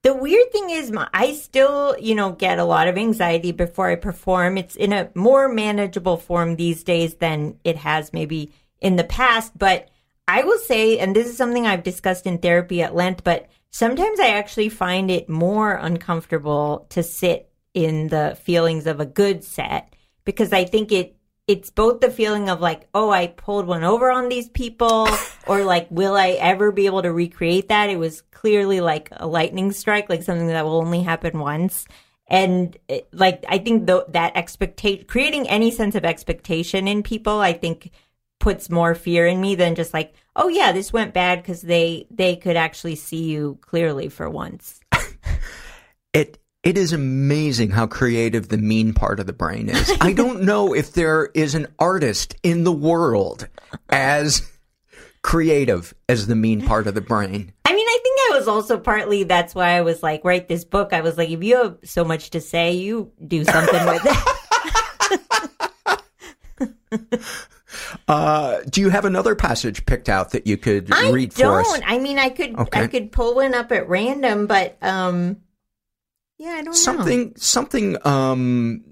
[0.04, 3.90] The weird thing is, my, I still, you know, get a lot of anxiety before
[3.90, 4.58] I perform.
[4.58, 9.58] It's in a more manageable form these days than it has maybe in the past.
[9.58, 9.90] But
[10.28, 14.20] I will say, and this is something I've discussed in therapy at length, but sometimes
[14.20, 17.50] I actually find it more uncomfortable to sit
[17.86, 21.14] in the feelings of a good set because I think it
[21.48, 25.08] it's both the feeling of like, oh, I pulled one over on these people,
[25.48, 27.90] or like, will I ever be able to recreate that?
[27.90, 31.86] It was clearly like a lightning strike, like something that will only happen once.
[32.28, 37.40] And it- like, I think th- that expectation, creating any sense of expectation in people,
[37.40, 37.92] I think
[38.42, 42.08] puts more fear in me than just like, oh yeah, this went bad because they
[42.12, 44.82] they could actually see you clearly for once.
[46.14, 49.90] It it is amazing how creative the mean part of the brain is.
[50.02, 53.48] I don't know if there is an artist in the world
[53.88, 54.42] as
[55.22, 57.54] creative as the mean part of the brain.
[57.64, 60.66] I mean, I think I was also partly that's why I was like, write this
[60.66, 60.92] book.
[60.92, 64.18] I was like, if you have so much to say, you do something with it.
[68.08, 71.66] Uh, do you have another passage picked out that you could I read for don't.
[71.66, 71.82] us?
[71.86, 75.42] I mean, I could I could pull one up at random, but um,
[76.40, 76.72] yeah, I don't know.
[76.74, 78.84] something something um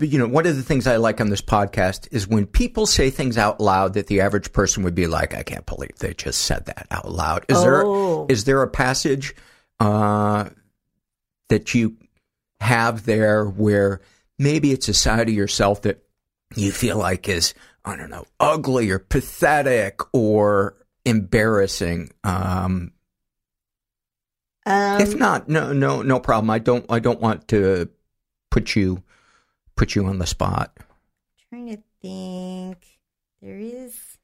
[0.00, 3.10] you know one of the things i like on this podcast is when people say
[3.10, 6.42] things out loud that the average person would be like i can't believe they just
[6.42, 8.24] said that out loud is Oh.
[8.26, 9.34] there is there a passage
[9.80, 10.48] uh
[11.48, 11.96] that you
[12.60, 14.00] have there where
[14.38, 16.02] maybe it's a side of yourself that
[16.54, 17.52] you feel like is
[17.84, 22.92] i don't know ugly or pathetic or embarrassing um
[24.64, 26.50] Um, if not, no, no, no problem.
[26.50, 27.88] I don't, I don't want to
[28.50, 29.02] put you,
[29.76, 30.76] put you on the spot.
[31.48, 32.78] trying to think.
[33.40, 34.18] There is.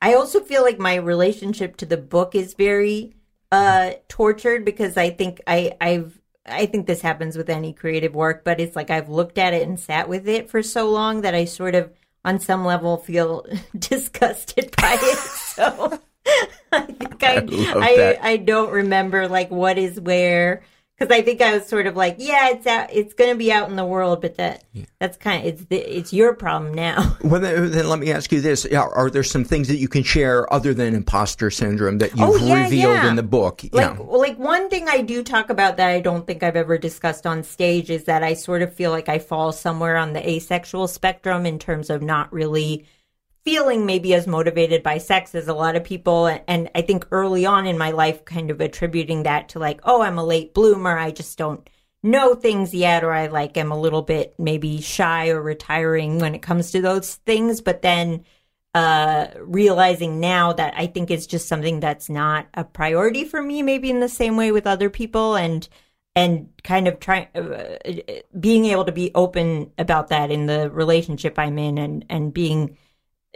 [0.00, 3.14] I also feel like my relationship to the book is very
[3.50, 8.42] uh tortured because I think I I've I think this happens with any creative work,
[8.44, 11.34] but it's like I've looked at it and sat with it for so long that
[11.34, 11.92] I sort of
[12.24, 13.46] on some level feel
[13.78, 15.18] disgusted by it.
[15.18, 16.00] So
[16.72, 18.30] I think I I I.
[18.30, 20.62] I don't remember like what is where
[21.02, 23.50] because I think I was sort of like, yeah, it's out, it's going to be
[23.50, 24.62] out in the world, but that
[25.00, 27.16] that's kind of it's the, it's your problem now.
[27.24, 29.88] Well, then, then let me ask you this: are, are there some things that you
[29.88, 33.08] can share other than imposter syndrome that oh, you've Oh, yeah, revealed yeah.
[33.08, 33.62] in the book?
[33.64, 33.98] Like, yeah.
[33.98, 37.26] well, like one thing I do talk about that I don't think I've ever discussed
[37.26, 40.88] on stage is that I sort of feel like I fall somewhere on the asexual
[40.88, 42.84] spectrum in terms of not really
[43.44, 46.26] feeling maybe as motivated by sex as a lot of people.
[46.46, 50.02] And I think early on in my life, kind of attributing that to like, oh,
[50.02, 50.96] I'm a late bloomer.
[50.96, 51.68] I just don't
[52.02, 56.34] know things yet, or I like am a little bit maybe shy or retiring when
[56.34, 57.60] it comes to those things.
[57.60, 58.24] But then,
[58.74, 63.62] uh, realizing now that I think it's just something that's not a priority for me,
[63.62, 65.68] maybe in the same way with other people, and
[66.14, 67.78] and kind of trying, uh,
[68.38, 72.78] being able to be open about that in the relationship I'm in, and and being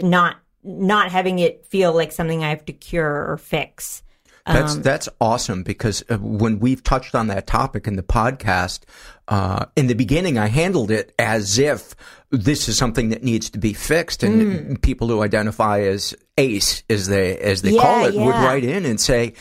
[0.00, 4.02] not not having it feel like something I have to cure or fix.
[4.46, 8.80] That's Um, that's awesome because uh, when we've touched on that topic in the podcast,
[9.26, 11.96] uh, in the beginning, I handled it as if
[12.30, 17.08] this is something that needs to be fixed, and people who identify as ACE, as
[17.08, 18.14] they as they call Hmm.
[18.14, 19.34] Yeah, it, would write in and say,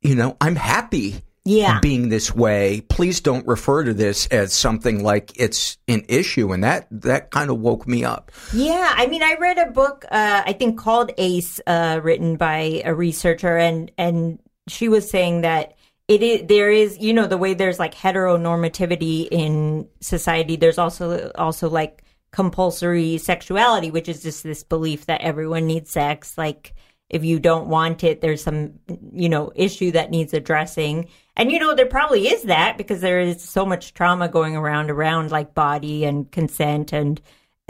[0.00, 1.22] you know, I'm happy.
[1.50, 1.80] Yeah.
[1.80, 2.82] being this way.
[2.82, 7.50] Please don't refer to this as something like it's an issue, and that that kind
[7.50, 8.30] of woke me up.
[8.52, 12.82] Yeah, I mean, I read a book, uh, I think called Ace, uh, written by
[12.84, 14.38] a researcher, and and
[14.68, 15.74] she was saying that
[16.08, 20.56] it is there is you know the way there's like heteronormativity in society.
[20.56, 26.38] There's also also like compulsory sexuality, which is just this belief that everyone needs sex.
[26.38, 26.74] Like
[27.10, 28.72] if you don't want it, there's some
[29.12, 31.08] you know issue that needs addressing.
[31.36, 34.90] And you know there probably is that because there is so much trauma going around
[34.90, 37.20] around like body and consent and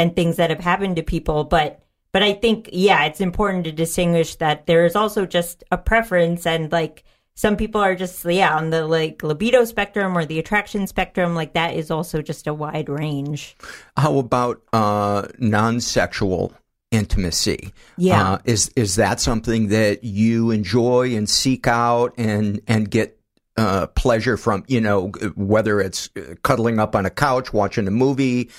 [0.01, 3.71] and things that have happened to people but but i think yeah it's important to
[3.71, 8.57] distinguish that there is also just a preference and like some people are just yeah
[8.57, 12.55] on the like libido spectrum or the attraction spectrum like that is also just a
[12.55, 13.57] wide range
[13.97, 16.55] How about uh, non-sexual
[16.91, 17.73] intimacy?
[17.97, 18.33] Yeah.
[18.33, 23.19] uh, is is that something that you enjoy and seek out and and get
[23.57, 24.65] uh, pleasure from?
[24.69, 28.51] You know, whether it's uh, cuddling up on a couch, watching a movie,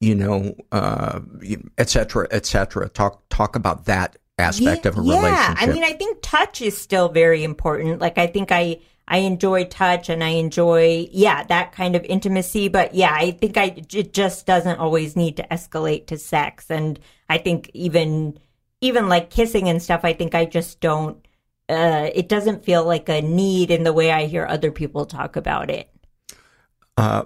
[0.00, 1.20] you know, uh,
[1.76, 2.88] et cetera, et cetera.
[2.88, 5.56] Talk talk about that aspect of a yeah relationship.
[5.60, 9.18] Yeah, I mean i think touch is still very important like i think i i
[9.18, 13.74] enjoy touch and i enjoy yeah that kind of intimacy but yeah i think i
[13.92, 18.38] it just doesn't always need to escalate to sex and i think even
[18.80, 21.26] even like kissing and stuff i think i just don't
[21.68, 25.36] uh it doesn't feel like a need in the way i hear other people talk
[25.36, 25.90] about it
[26.96, 27.24] Uh,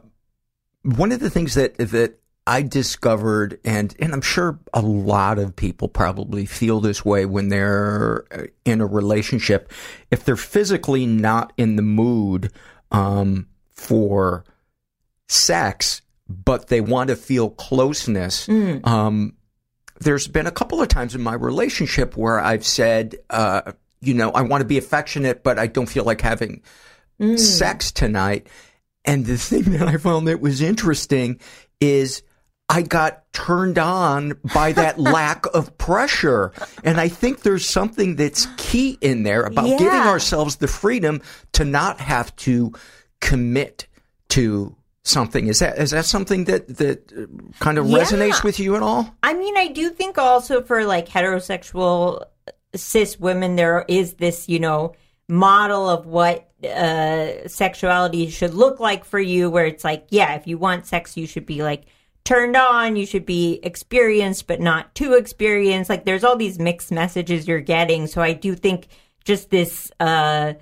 [0.82, 5.54] one of the things that that I discovered, and and I'm sure a lot of
[5.54, 9.72] people probably feel this way when they're uh, in a relationship,
[10.10, 12.52] if they're physically not in the mood
[12.90, 14.44] um, for
[15.28, 18.48] sex, but they want to feel closeness.
[18.84, 19.34] Um,
[20.02, 24.30] there's been a couple of times in my relationship where I've said, uh, you know,
[24.30, 26.62] I want to be affectionate, but I don't feel like having
[27.36, 28.48] sex tonight.
[29.04, 31.40] And the thing that I found that was interesting
[31.80, 32.22] is
[32.68, 36.52] I got turned on by that lack of pressure.
[36.84, 41.22] And I think there's something that's key in there about giving ourselves the freedom
[41.52, 42.72] to not have to
[43.20, 43.86] commit
[44.30, 44.74] to
[45.04, 45.48] something.
[45.48, 47.26] Is that is that something that that uh,
[47.58, 47.98] kind of Yeah.
[47.98, 49.14] resonates with you at all?
[49.22, 52.24] I mean, I do think also for like heterosexual
[52.74, 54.94] cis women, there is this, you know,
[55.28, 60.46] model of what uh, sexuality should look like for you, where it's like, yeah, if
[60.46, 61.84] you want sex, you should be like
[62.24, 65.90] turned on, you should be experienced, but not too experienced.
[65.90, 68.06] Like, there's all these mixed messages you're getting.
[68.06, 68.86] So I do think
[69.24, 70.54] just this, uh,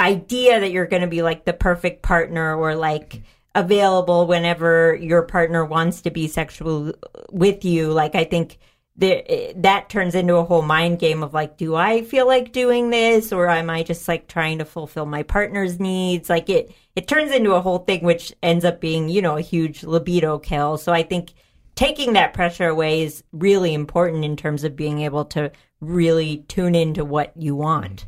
[0.00, 3.22] idea that you're going to be like the perfect partner or like
[3.54, 6.92] available whenever your partner wants to be sexual
[7.30, 7.92] with you.
[7.92, 8.58] Like i think
[8.96, 9.24] there,
[9.56, 13.32] that turns into a whole mind game of like do i feel like doing this?
[13.32, 16.28] Or am i just like trying to fulfill my partner's needs?
[16.28, 19.42] Like it it turns into a whole thing which ends up being you know a
[19.42, 20.76] huge libido kill.
[20.78, 21.34] So i think
[21.74, 25.50] taking that pressure away is really important in terms of being able to
[25.80, 28.06] really tune into what you want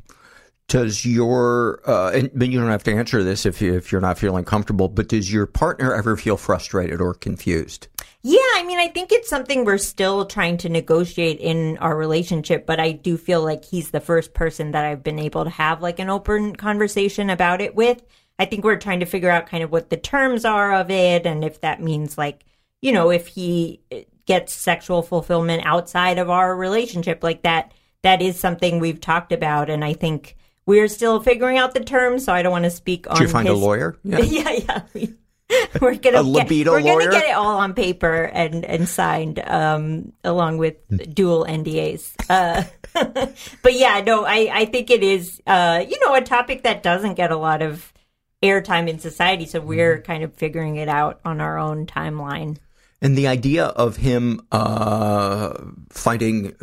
[0.69, 4.19] Does your uh, and but you don't have to answer this if if you're not
[4.19, 4.89] feeling comfortable.
[4.89, 7.87] But does your partner ever feel frustrated or confused?
[8.23, 12.67] Yeah, I mean, I think it's something we're still trying to negotiate in our relationship,
[12.67, 15.81] but I do feel like he's the first person that I've been able to have
[15.81, 18.03] like an open conversation about it with.
[18.37, 21.25] I think we're trying to figure out kind of what the terms are of it
[21.25, 22.45] and if that means like,
[22.83, 23.81] you know, if he
[24.27, 29.71] gets sexual fulfillment outside of our relationship like that, that is something we've talked about.
[29.71, 30.37] And I think
[30.67, 33.29] we're still figuring out the terms, so I don't want to speak on Did you
[33.29, 33.57] find his...
[33.57, 33.97] a lawyer?
[34.05, 34.83] Yeah, yeah.
[34.95, 35.07] yeah.
[35.81, 36.99] we're gonna A get, libido we're lawyer?
[36.99, 40.75] gonna get it all on paper and and signed um along with
[41.15, 42.15] dual NDAs.
[42.29, 42.65] Uh,
[43.63, 47.15] but yeah, no, I I think it is uh you know a topic that doesn't
[47.15, 47.93] get a lot of
[48.43, 52.59] airtime in society, so we're kind of figuring it out on our own timeline.
[53.03, 55.55] And the idea of him uh,
[55.91, 56.55] finding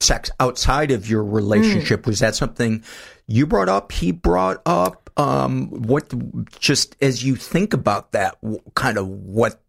[0.00, 2.82] sex outside of your relationship was that something
[3.26, 3.92] you brought up?
[3.92, 5.10] He brought up.
[5.18, 6.12] Um, what
[6.60, 8.36] just as you think about that,
[8.74, 9.60] kind of what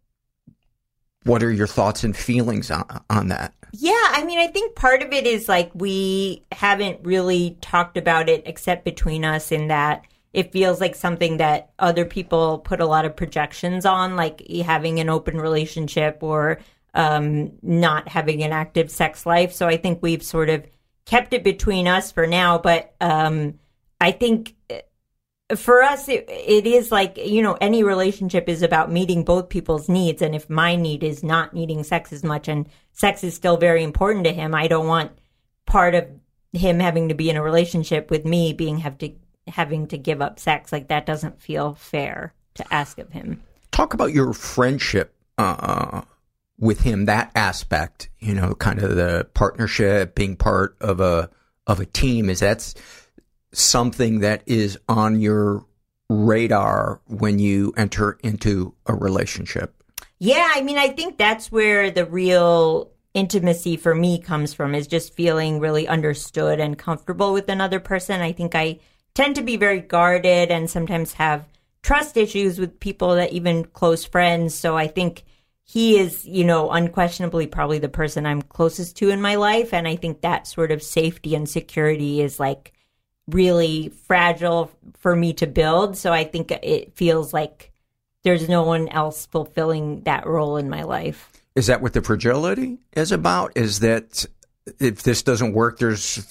[1.23, 3.53] what are your thoughts and feelings on, on that?
[3.71, 8.29] Yeah, I mean, I think part of it is like we haven't really talked about
[8.29, 12.85] it except between us in that it feels like something that other people put a
[12.85, 16.59] lot of projections on, like having an open relationship or
[16.97, 19.53] um, not having an active sex life.
[19.53, 20.65] So I think we've sort of
[21.05, 22.57] kept it between us for now.
[22.57, 23.59] But um,
[24.01, 28.91] I think uh, for us, it, it is like, you know, any relationship is about
[28.91, 30.23] meeting both people's needs.
[30.23, 33.83] And if my need is not needing sex as much and sex is still very
[33.83, 35.11] important to him, I don't want
[35.67, 36.07] part of
[36.51, 39.11] him having to be in a relationship with me being have to
[39.47, 40.71] having to give up sex.
[40.71, 43.43] Like that doesn't feel fair to ask of him.
[43.71, 46.01] Talk about your friendship uh,
[46.59, 47.05] with him.
[47.05, 51.29] That aspect, you know, kind of the partnership, being part of a
[51.65, 52.29] of a team.
[52.29, 52.73] Is that
[53.53, 55.65] something that is on your
[56.09, 59.73] radar when you enter into a relationship?
[60.19, 64.87] Yeah, I mean, I think that's where the real intimacy for me comes from is
[64.87, 68.21] just feeling really understood and comfortable with another person.
[68.21, 68.79] I think I
[69.13, 71.45] tend to be very guarded and sometimes have
[71.81, 74.53] trust issues with people that even close friends.
[74.53, 75.23] So I think
[75.69, 79.73] he is, you know, unquestionably probably the person I'm closest to in my life.
[79.73, 82.73] And I think that sort of safety and security is like
[83.27, 85.97] really fragile for me to build.
[85.97, 87.73] So I think it feels like
[88.23, 91.29] there's no one else fulfilling that role in my life.
[91.53, 93.51] Is that what the fragility is about?
[93.55, 94.25] Is that
[94.79, 96.25] if this doesn't work, there's,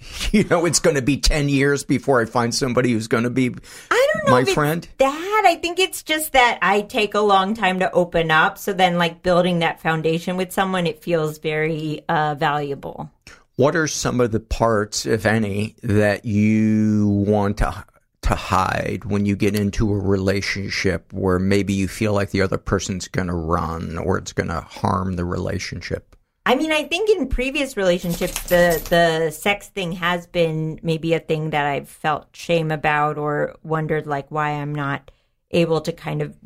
[0.32, 3.30] you know, it's going to be 10 years before I find somebody who's going to
[3.30, 3.54] be
[3.90, 4.88] I don't know my friend?
[4.98, 8.56] that I think it's just that I take a long time to open up.
[8.56, 13.10] So then, like building that foundation with someone, it feels very uh, valuable.
[13.56, 17.84] What are some of the parts, if any, that you want to
[18.22, 22.56] to hide when you get into a relationship where maybe you feel like the other
[22.56, 26.16] person's going to run or it's going to harm the relationship?
[26.44, 31.20] I mean, I think in previous relationships, the the sex thing has been maybe a
[31.20, 35.10] thing that I've felt shame about or wondered like why I'm not
[35.52, 36.36] able to kind of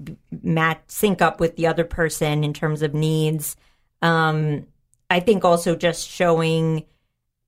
[0.42, 3.56] match sync up with the other person in terms of needs.
[4.02, 4.66] Um,
[5.08, 6.84] I think also just showing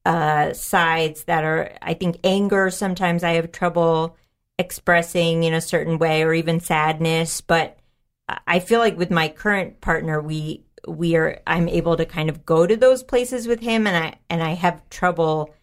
[0.06, 2.70] uh, sides that are, I think, anger.
[2.70, 4.16] Sometimes I have trouble
[4.58, 7.42] expressing in a certain way, or even sadness.
[7.42, 7.78] But
[8.46, 12.44] I feel like with my current partner, we we are I'm able to kind of
[12.44, 15.54] go to those places with him, and I and I have trouble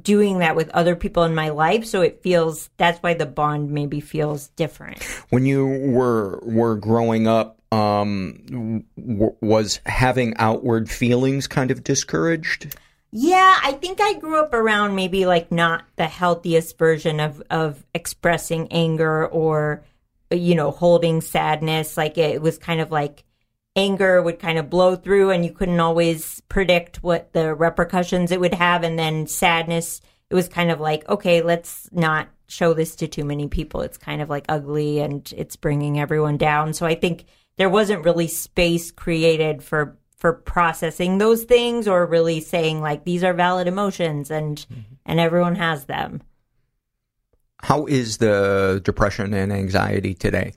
[0.00, 1.84] doing that with other people in my life.
[1.84, 5.02] So it feels that's why the bond maybe feels different.
[5.30, 12.76] When you were were growing up, um, w- was having outward feelings kind of discouraged?
[13.10, 17.84] Yeah, I think I grew up around maybe like not the healthiest version of of
[17.94, 19.84] expressing anger or
[20.30, 21.96] you know holding sadness.
[21.96, 23.24] Like it was kind of like
[23.76, 28.40] anger would kind of blow through, and you couldn't always predict what the repercussions it
[28.40, 28.82] would have.
[28.82, 30.00] And then sadness,
[30.30, 33.80] it was kind of like okay, let's not show this to too many people.
[33.80, 36.74] It's kind of like ugly and it's bringing everyone down.
[36.74, 37.24] So I think
[37.56, 43.24] there wasn't really space created for for processing those things or really saying like these
[43.24, 44.80] are valid emotions and mm-hmm.
[45.06, 46.22] and everyone has them.
[47.60, 50.52] How is the depression and anxiety today?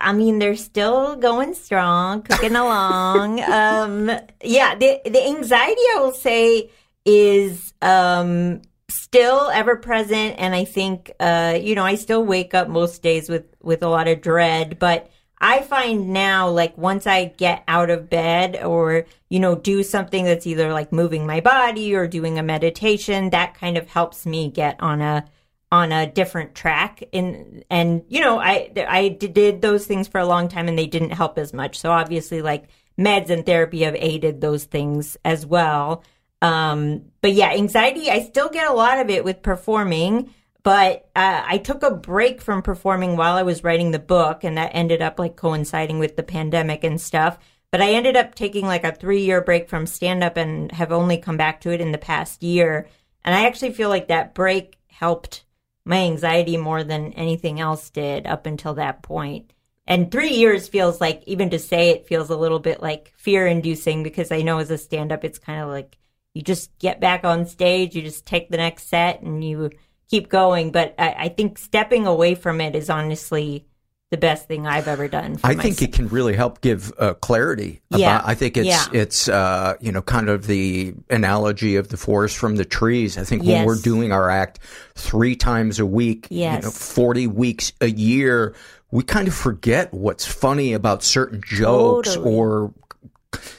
[0.00, 3.40] I mean they're still going strong, cooking along.
[3.60, 4.10] um
[4.42, 6.70] yeah, the the anxiety I will say
[7.04, 12.68] is um still ever present and I think uh you know I still wake up
[12.68, 15.10] most days with with a lot of dread, but
[15.46, 20.24] I find now, like, once I get out of bed or, you know, do something
[20.24, 24.48] that's either like moving my body or doing a meditation, that kind of helps me
[24.50, 25.26] get on a,
[25.74, 27.02] on a different track.
[27.10, 30.86] In and you know i i did those things for a long time and they
[30.86, 31.78] didn't help as much.
[31.78, 32.68] So obviously like
[32.98, 36.04] meds and therapy have aided those things as well.
[36.40, 40.30] Um but yeah anxiety i still get a lot of it with performing
[40.62, 44.56] but uh, i took a break from performing while i was writing the book and
[44.56, 47.38] that ended up like coinciding with the pandemic and stuff.
[47.72, 50.92] But i ended up taking like a three year break from stand up and have
[50.92, 52.88] only come back to it in the past year.
[53.24, 55.43] And i actually feel like that break helped
[55.84, 59.52] my anxiety more than anything else did up until that point.
[59.86, 63.46] And three years feels like, even to say it feels a little bit like fear
[63.46, 65.98] inducing because I know as a stand up, it's kind of like
[66.32, 69.70] you just get back on stage, you just take the next set and you
[70.08, 70.72] keep going.
[70.72, 73.66] But I, I think stepping away from it is honestly
[74.14, 75.40] the best thing I've ever done.
[75.42, 77.80] I think it can really help give uh, clarity.
[77.90, 78.22] About, Yeah.
[78.24, 78.84] I think it's Yeah.
[78.92, 83.18] it's uh, you know kind of the analogy of the forest from the trees.
[83.18, 83.66] I think when Yes.
[83.66, 84.60] we're doing our act
[84.94, 86.62] three times a week, you Yes.
[86.62, 88.54] know, forty weeks a year,
[88.92, 92.34] we kind of forget what's funny about certain jokes Totally.
[92.36, 92.72] or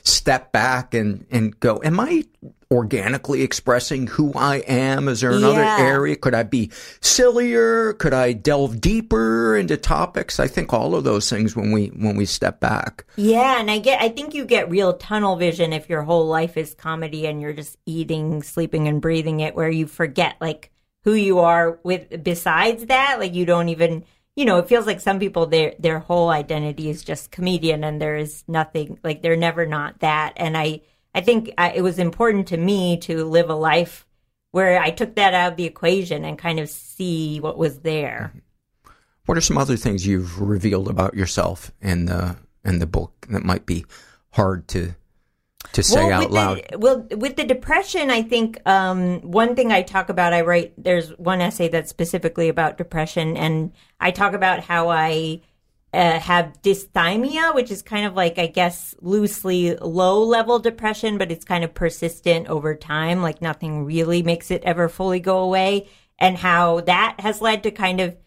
[0.03, 2.23] step back and and go, am I
[2.71, 5.07] organically expressing who I am?
[5.07, 5.77] Is there another Yeah.
[5.79, 6.15] area?
[6.15, 7.93] Could I be sillier?
[7.93, 10.39] Could I delve deeper into topics?
[10.39, 13.05] I think all of those things when we when we step back.
[13.15, 16.57] Yeah, and I get I think you get real tunnel vision if your whole life
[16.57, 20.71] is comedy and you're just eating, sleeping and breathing it where you forget like
[21.03, 24.03] who you are with besides that, like you don't even
[24.35, 28.01] you know, it feels like some people their their whole identity is just comedian and
[28.01, 30.81] there is nothing like they're never not that and I
[31.15, 34.05] I think I, it was important to me to live a life
[34.51, 38.33] where I took that out of the equation and kind of see what was there.
[39.25, 42.35] What are some other things you've revealed about yourself in the
[42.65, 43.85] in the book that might be
[44.31, 44.93] hard to
[45.71, 46.61] to say out with loud?
[46.69, 50.73] The, well, with the depression, I think um, one thing I talk about, I write,
[50.77, 55.41] there's one essay that's specifically about depression, and I talk about how I
[55.95, 61.31] uh, have dysthymia, which is kind of like, I guess, loosely low level depression, but
[61.31, 63.21] it's kind of persistent over time.
[63.21, 65.87] Like nothing really makes it ever fully go away.
[66.19, 68.17] And how that has led to kind of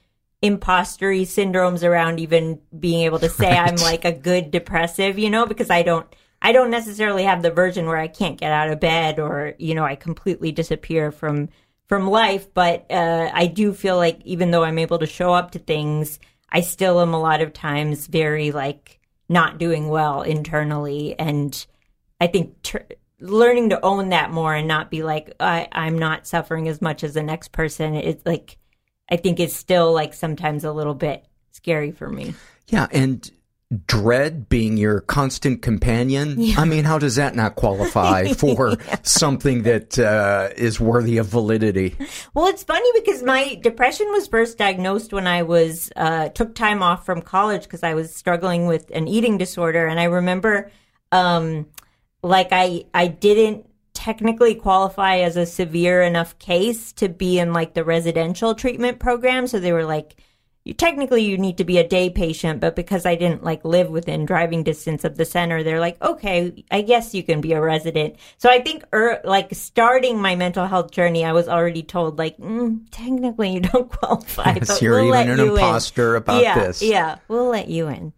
[0.43, 5.45] impostery syndromes around even being able to say I'm like a good depressive, you know,
[5.45, 6.07] because I don't
[6.41, 9.75] I don't necessarily have the version where I can't get out of bed or, you
[9.75, 11.51] know, I completely disappear from
[11.87, 15.51] from life, but uh, I do feel like even though I'm able to show up
[15.53, 16.19] to things,
[16.51, 21.67] I still am a lot of times very like not doing well internally and
[22.21, 22.79] I think tr-
[23.21, 27.05] learning to own that more and not be like I, I'm not suffering as much
[27.05, 27.95] as the next person.
[27.95, 28.59] It's like
[29.11, 32.35] I think it's still like sometimes a little bit scary for me.
[32.69, 33.31] Yeah, and
[33.85, 36.39] dread being your constant companion.
[36.57, 41.95] I mean, how does that not qualify for something that uh, is worthy of validity?
[42.33, 46.83] Well, it's funny because my depression was first diagnosed when I was uh, took time
[46.83, 50.71] off from college because I was struggling with an eating disorder, and I remember,
[51.13, 51.67] um,
[52.23, 57.75] like I I didn't technically qualify as a severe enough case to be in like
[57.75, 60.17] the residential treatment program, so they were like.
[60.69, 63.89] You, technically, you need to be a day patient, but because I didn't like live
[63.89, 67.61] within driving distance of the center, they're like, okay, I guess you can be a
[67.61, 68.17] resident.
[68.37, 72.37] So I think, er, like starting my mental health journey, I was already told, like,
[72.37, 74.57] mm, technically you don't qualify.
[74.57, 76.83] Yes, but you're we'll even an you in." imposter about yeah, this.
[76.83, 78.13] Yeah, we'll let you in.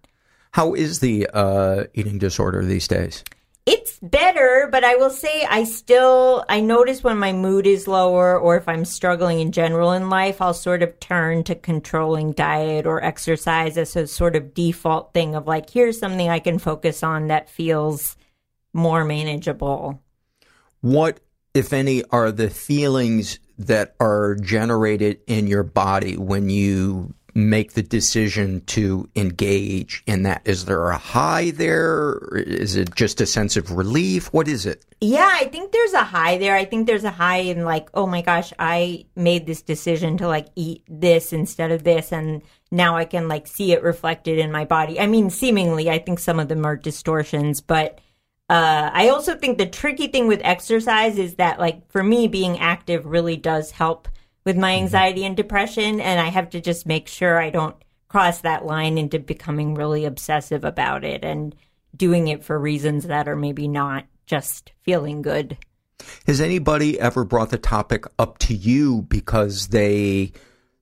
[0.51, 3.23] How is the uh, eating disorder these days?
[3.67, 8.39] It's better, but I will say I still I notice when my mood is lower
[8.39, 12.87] or if I'm struggling in general in life, I'll sort of turn to controlling diet
[12.87, 17.03] or exercise as a sort of default thing of like here's something I can focus
[17.03, 18.17] on that feels
[18.73, 20.01] more manageable.
[20.81, 21.21] What,
[21.53, 27.15] if any, are the feelings that are generated in your body when you
[27.49, 30.43] make the decision to engage in that?
[30.45, 32.19] Is there a high there?
[32.37, 34.33] Is it just a sense of relief?
[34.33, 34.85] What is it?
[35.01, 36.55] Yeah, I think there's a high there.
[36.55, 40.29] I think there's a high in like, oh my gosh, I made this decision to
[40.29, 44.53] like eat this instead of this and now I can like see it reflected in
[44.53, 45.01] my body.
[45.01, 48.01] I mean, seemingly, I think some of them are distortions, but
[48.49, 52.59] uh, I also think the tricky thing with exercise is that like for me being
[52.59, 54.09] active really does help
[54.45, 57.77] with my anxiety and depression and I have to just make sure I don't
[58.09, 61.55] cross that line into becoming really obsessive about it and
[61.97, 65.57] doing it for reasons that are maybe not just feeling good.
[66.27, 70.33] Has anybody ever brought the topic up to you because they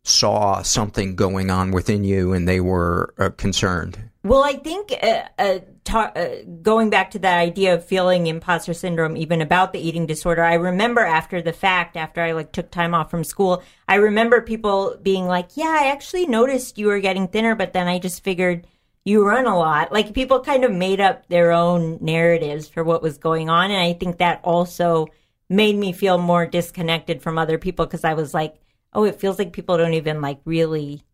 [0.04, 3.98] saw something going on within you and they were uh, concerned?
[4.22, 8.74] Well, I think uh, uh, ta- uh, going back to that idea of feeling imposter
[8.74, 12.70] syndrome, even about the eating disorder, I remember after the fact, after I like took
[12.70, 17.00] time off from school, I remember people being like, "Yeah, I actually noticed you were
[17.00, 18.66] getting thinner, but then I just figured."
[19.04, 19.90] You run a lot.
[19.90, 23.70] Like people kind of made up their own narratives for what was going on.
[23.70, 25.06] And I think that also
[25.48, 28.56] made me feel more disconnected from other people because I was like,
[28.92, 31.04] oh, it feels like people don't even like really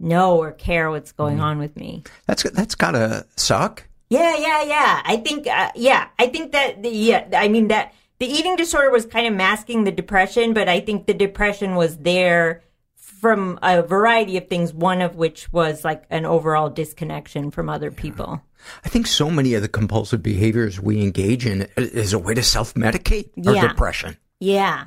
[0.00, 2.02] know or care what's going on with me.
[2.26, 3.84] That's that's gotta suck.
[4.12, 5.02] Yeah, yeah, yeah.
[5.04, 8.90] I think, uh, yeah, I think that, the, yeah, I mean, that the eating disorder
[8.90, 12.62] was kind of masking the depression, but I think the depression was there
[12.96, 17.90] from a variety of things, one of which was like an overall disconnection from other
[17.90, 18.42] people.
[18.84, 22.42] I think so many of the compulsive behaviors we engage in is a way to
[22.42, 23.68] self medicate our Yeah.
[23.68, 24.16] depression.
[24.40, 24.84] Yeah.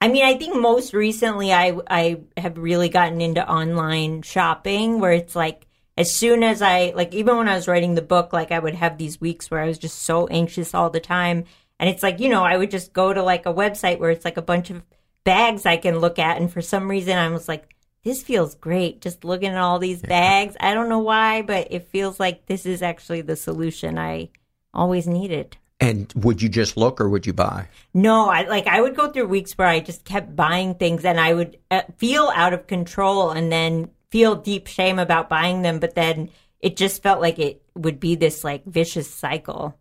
[0.00, 5.12] I mean, I think most recently I I have really gotten into online shopping where
[5.12, 5.66] it's like
[5.96, 8.74] as soon as I like even when I was writing the book, like I would
[8.74, 11.44] have these weeks where I was just so anxious all the time.
[11.78, 14.24] And it's like, you know, I would just go to like a website where it's
[14.24, 14.82] like a bunch of
[15.24, 19.02] bags I can look at and for some reason I was like, this feels great
[19.02, 20.56] just looking at all these bags.
[20.58, 24.30] I don't know why, but it feels like this is actually the solution I
[24.72, 25.56] always needed.
[25.80, 27.68] And would you just look or would you buy?
[27.94, 31.18] No, I like I would go through weeks where I just kept buying things and
[31.18, 35.78] I would uh, feel out of control and then feel deep shame about buying them,
[35.78, 36.30] but then
[36.60, 39.76] it just felt like it would be this like vicious cycle.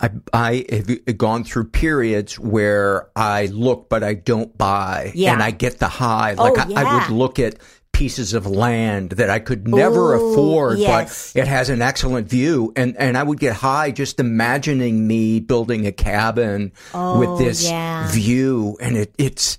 [0.00, 5.32] I, I have gone through periods where I look but I don't buy, Yeah.
[5.32, 6.34] and I get the high.
[6.36, 7.56] Oh, like Oh, I, I would look at
[7.92, 11.32] pieces of land that I could never Ooh, afford, yes.
[11.32, 15.40] but it has an excellent view, and and I would get high just imagining me
[15.40, 18.06] building a cabin Oh, with this yeah.
[18.10, 19.56] view, and it it's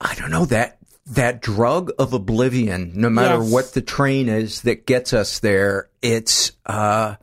[0.00, 0.78] I don't know that
[1.10, 2.92] that drug of oblivion.
[2.94, 3.52] No matter Yes.
[3.52, 7.16] what the train is that gets us there, it's uh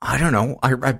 [0.00, 0.58] I don't know.
[0.62, 0.98] I, I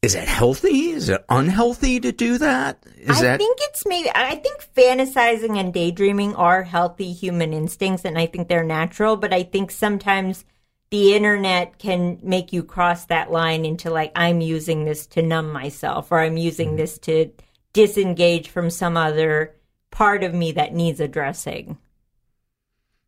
[0.00, 0.90] is it healthy?
[0.90, 2.84] Is it unhealthy to do that?
[2.96, 8.04] Is I that think it's maybe I think fantasizing and daydreaming are healthy human instincts
[8.04, 10.44] and I think they're natural, but I think sometimes
[10.90, 15.50] the internet can make you cross that line into like I'm using this to numb
[15.52, 17.30] myself or I'm using this to
[17.72, 19.54] disengage from some other
[19.90, 21.78] part of me that needs addressing.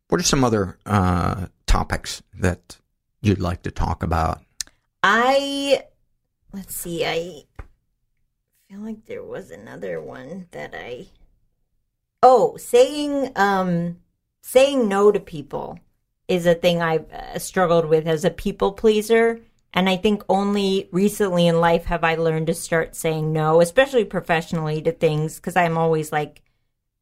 [0.09, 2.77] what are some other uh topics that
[3.21, 4.41] you'd like to talk about?
[5.03, 5.83] I
[6.53, 7.43] let's see, I
[8.69, 11.07] feel like there was another one that I
[12.23, 13.97] Oh, saying um
[14.41, 15.79] saying no to people
[16.27, 19.39] is a thing I've uh, struggled with as a people pleaser
[19.73, 24.03] and I think only recently in life have I learned to start saying no, especially
[24.03, 26.41] professionally to things cuz I'm always like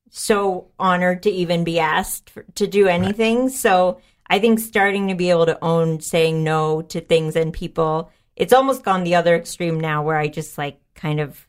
[0.09, 3.49] so honored to even be asked for, to do anything.
[3.49, 8.11] So I think starting to be able to own saying no to things and people,
[8.35, 11.47] it's almost gone the other extreme now where I just like kind of,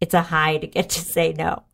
[0.00, 1.64] it's a high to get to say no.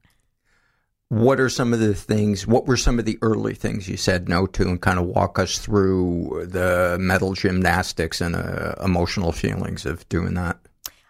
[1.09, 4.29] What are some of the things, what were some of the early things you said
[4.29, 9.87] no to and kind of walk us through the mental gymnastics and uh, emotional feelings
[9.87, 10.59] of doing that?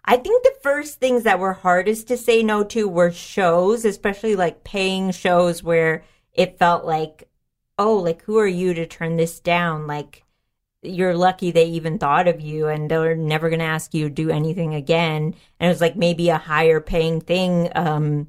[0.07, 4.37] I think the first things that were hardest to say no to were shows, especially
[4.37, 7.29] like paying shows where it felt like,
[7.79, 9.87] oh, like who are you to turn this down?
[9.87, 10.25] Like
[10.83, 14.15] you're lucky they even thought of you and they're never going to ask you to
[14.15, 15.35] do anything again.
[15.59, 18.29] And it was like maybe a higher paying thing um,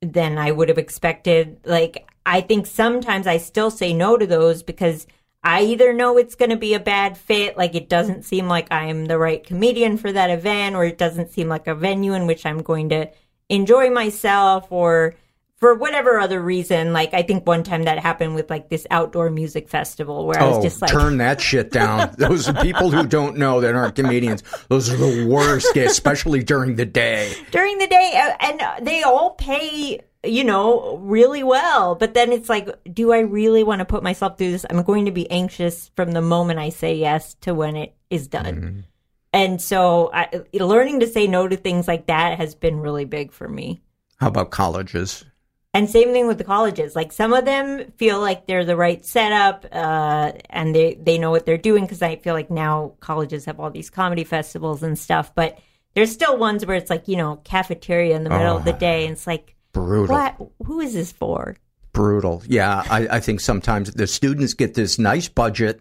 [0.00, 1.60] than I would have expected.
[1.64, 5.06] Like I think sometimes I still say no to those because
[5.42, 8.70] I either know it's going to be a bad fit, like it doesn't seem like
[8.70, 12.26] I'm the right comedian for that event, or it doesn't seem like a venue in
[12.26, 13.10] which I'm going to
[13.48, 15.14] enjoy myself, or
[15.60, 16.92] for whatever other reason.
[16.92, 20.48] Like I think one time that happened with like this outdoor music festival where I
[20.48, 22.14] was oh, just like, turn that shit down.
[22.18, 24.42] Those are people who don't know that aren't comedians.
[24.68, 27.34] Those are the worst, especially during the day.
[27.50, 31.94] during the day uh, and they all pay you know really well.
[31.94, 34.66] But then it's like do i really want to put myself through this?
[34.68, 38.28] I'm going to be anxious from the moment i say yes to when it is
[38.28, 38.86] done.
[39.32, 43.30] And so I, learning to say no to things like that has been really big
[43.32, 43.80] for me.
[44.18, 45.24] How about colleges?
[45.72, 46.96] and same thing with the colleges.
[46.96, 51.30] Like some of them feel like they're the right setup uh, and they, they know
[51.30, 54.98] what they're doing because i feel like now colleges have all these comedy festivals and
[54.98, 55.32] stuff.
[55.32, 55.58] But
[55.94, 58.78] there's still ones where it's like you know cafeteria in the middle of the Oh.
[58.78, 60.16] day and it's like Brutal.
[60.16, 61.56] what who is this for
[61.92, 62.42] Brutal.
[62.46, 65.80] Yeah, I, I think sometimes the students get this nice budget.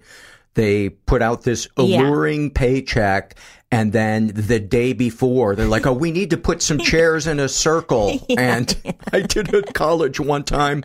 [0.55, 2.01] They put out this Yeah.
[2.01, 3.35] alluring paycheck,
[3.71, 7.39] And then the day before, they're like, oh, we need to put some chairs in
[7.39, 8.19] a circle.
[8.37, 8.75] And
[9.13, 10.83] I did a college one time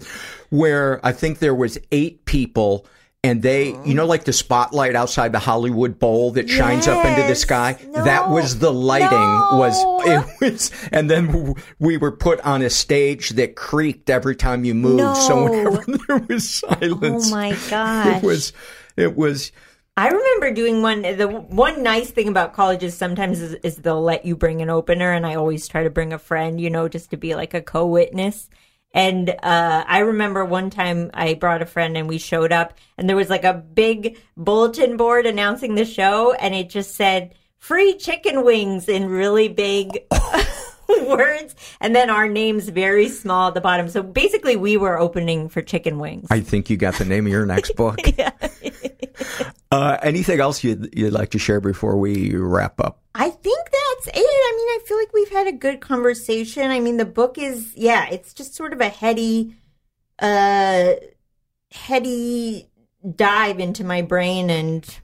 [0.51, 2.87] where I think there was eight people
[3.25, 7.23] and they, you know, like the spotlight outside the Hollywood Bowl that shines up into
[7.23, 7.79] the sky.
[7.89, 8.05] No.
[8.05, 9.09] That was the lighting.
[9.59, 14.67] Was it was, and then we were put on a stage that creaked every time
[14.67, 15.17] you moved.
[15.23, 18.53] So whenever there was silence, Oh my god, it was,
[18.95, 19.53] it was.
[19.97, 21.01] I remember doing one.
[21.01, 24.69] The one nice thing about college is sometimes is, is they'll let you bring an
[24.69, 27.55] opener, and I always try to bring a friend, you know, just to be like
[27.55, 28.51] a co-witness.
[28.95, 33.09] And uh, I remember one time I brought a friend, and we showed up, and
[33.09, 37.95] there was like a big bulletin board announcing the show, and it just said "free
[37.99, 39.99] chicken wings" in really big.
[41.07, 45.49] words and then our names very small at the bottom so basically we were opening
[45.49, 47.99] for chicken wings I think you got the name of your next book.
[49.73, 53.04] uh, anything else you'd, you'd like to share before we wrap up?
[53.15, 54.17] I think that's it.
[54.17, 56.71] I mean, I feel like we've had a good conversation.
[56.71, 59.55] I mean, the book is, yeah, it's just sort of a heady,
[60.19, 60.95] uh,
[61.73, 62.71] heady
[63.17, 65.01] dive into my brain and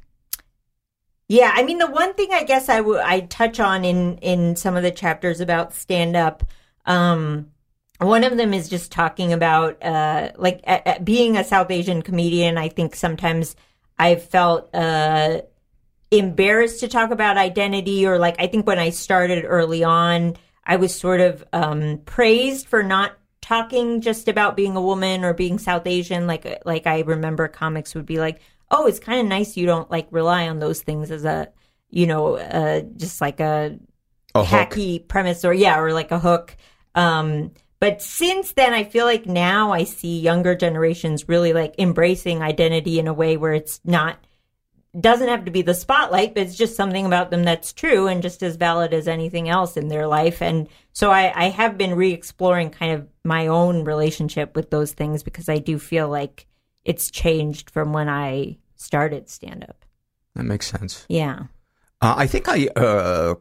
[1.28, 4.56] yeah, I mean, the one thing I guess I would I touch on in in
[4.56, 6.42] some of the chapters about stand up,
[6.86, 7.52] um,
[7.98, 12.02] one of them is just talking about uh, like a, a- being a South Asian
[12.02, 12.58] comedian.
[12.58, 13.54] I think sometimes
[13.98, 15.42] I've felt uh,
[16.10, 20.76] embarrassed to talk about identity, or like I think when I started early on, I
[20.76, 25.58] was sort of um, praised for not talking just about being a woman or being
[25.58, 26.26] South Asian.
[26.26, 28.40] Like like I remember comics would be like,
[28.70, 31.48] "Oh, it's kind of nice you don't like rely on those things as a
[31.90, 33.78] you know uh, just like a
[34.34, 34.70] A hook.
[34.70, 36.56] hacky premise or yeah or like a hook."
[36.94, 42.42] Um, but since then, I feel like now I see younger generations really like embracing
[42.42, 44.18] identity in a way where it's not
[44.98, 48.22] doesn't have to be the spotlight, but it's just something about them that's true and
[48.22, 50.42] just as valid as anything else in their life.
[50.42, 54.92] And so I, I have been re exploring kind of my own relationship with those
[54.92, 56.46] things because I do feel like
[56.84, 59.84] it's changed from when I started stand up.
[60.34, 61.06] That makes sense.
[61.08, 61.44] Yeah.
[62.00, 63.34] Uh, I think I uh,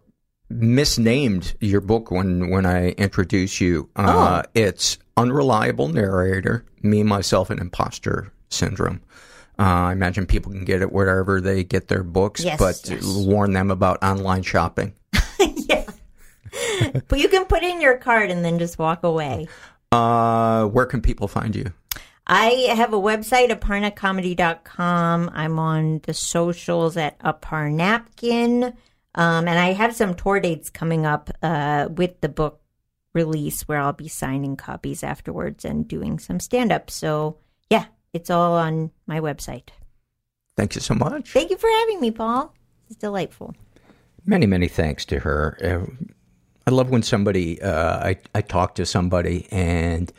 [0.49, 3.89] misnamed your book when when I introduced you.
[3.95, 9.01] Uh, It's unreliable narrator, me myself and imposter syndrome.
[9.59, 13.03] Uh, I imagine people can get it wherever they get their books, Yes, but yes.
[13.03, 14.93] warn them about online shopping.
[15.39, 15.85] Yeah.
[17.07, 19.47] but you can put in your card and then just walk away.
[19.91, 21.73] Uh, where can people find you?
[22.25, 25.29] I have a website, aparnacomedy.com.
[25.33, 28.73] I'm on the socials at aparnapkin.
[29.15, 32.61] Um, and I have some tour dates coming up uh, with the book
[33.13, 36.89] release where I'll be signing copies afterwards and doing some stand up.
[36.91, 37.37] So,
[37.69, 39.69] yeah, it's all on my website.
[40.55, 41.31] Thank you so much.
[41.31, 42.53] Thank you for having me, Paul.
[42.89, 43.55] It's delightful.
[44.25, 45.57] Many, many thanks to her.
[45.63, 46.07] Uh,
[46.67, 50.11] I love when somebody, uh, I, I talk to somebody and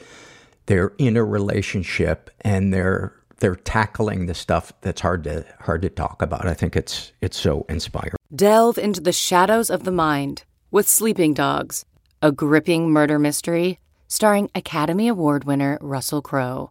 [0.66, 5.88] they're in a relationship and they're they're tackling the stuff that's hard to hard to
[5.88, 6.47] talk about.
[6.47, 8.16] I think it's it's so inspiring.
[8.34, 11.84] Delve into the shadows of the mind with Sleeping Dogs,
[12.22, 13.78] a gripping murder mystery
[14.09, 16.70] starring Academy Award winner Russell Crowe.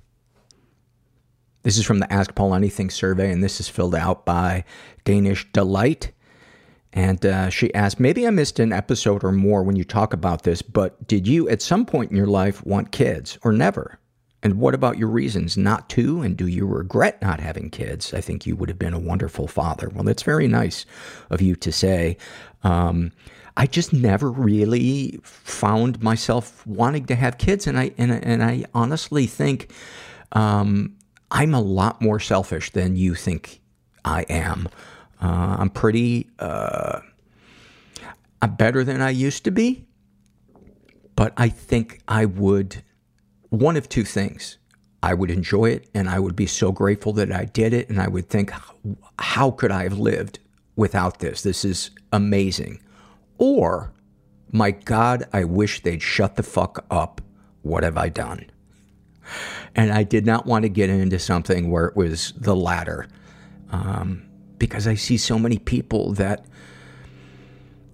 [1.63, 4.63] This is from the Ask Paul Anything survey, and this is filled out by
[5.03, 6.11] Danish Delight.
[6.93, 10.43] And uh, she asked, maybe I missed an episode or more when you talk about
[10.43, 13.99] this, but did you at some point in your life want kids or never?
[14.43, 16.21] And what about your reasons not to?
[16.21, 18.13] And do you regret not having kids?
[18.13, 19.87] I think you would have been a wonderful father.
[19.89, 20.85] Well, that's very nice
[21.29, 22.17] of you to say.
[22.63, 23.11] Um,
[23.55, 28.65] I just never really found myself wanting to have kids, and I and, and I
[28.73, 29.71] honestly think
[30.31, 30.95] um,
[31.31, 33.61] I'm a lot more selfish than you think
[34.03, 34.67] I am.
[35.21, 36.29] Uh, I'm pretty.
[36.37, 36.99] Uh,
[38.41, 39.85] I'm better than I used to be,
[41.15, 42.83] but I think I would,
[43.49, 44.57] one of two things.
[45.03, 47.99] I would enjoy it and I would be so grateful that I did it and
[47.99, 48.51] I would think,
[49.17, 50.37] how could I have lived
[50.75, 51.41] without this?
[51.41, 52.79] This is amazing.
[53.39, 53.93] Or,
[54.51, 57.19] my God, I wish they'd shut the fuck up.
[57.63, 58.45] What have I done?
[59.75, 63.07] And I did not want to get into something where it was the latter.
[63.71, 64.23] Um,
[64.57, 66.45] because I see so many people that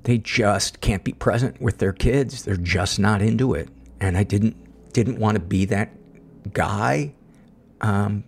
[0.03, 2.43] they just can't be present with their kids.
[2.43, 3.69] They're just not into it.
[3.99, 4.55] And I didn't
[4.93, 5.91] didn't want to be that
[6.53, 7.13] guy.
[7.82, 8.23] Um,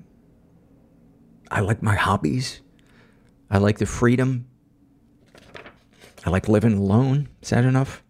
[1.50, 2.62] I like my hobbies.
[3.50, 4.46] I like the freedom.
[6.26, 7.30] I like living alone.
[7.42, 8.04] Is that enough?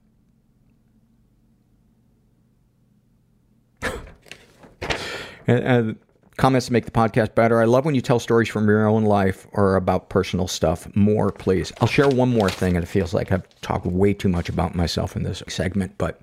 [5.49, 5.97] And,
[6.37, 7.61] comments to make the podcast better.
[7.61, 10.87] I love when you tell stories from your own life or about personal stuff.
[10.95, 11.73] More, please.
[11.81, 14.73] I'll share one more thing, and it feels like I've talked way too much about
[14.73, 16.21] myself in this segment, but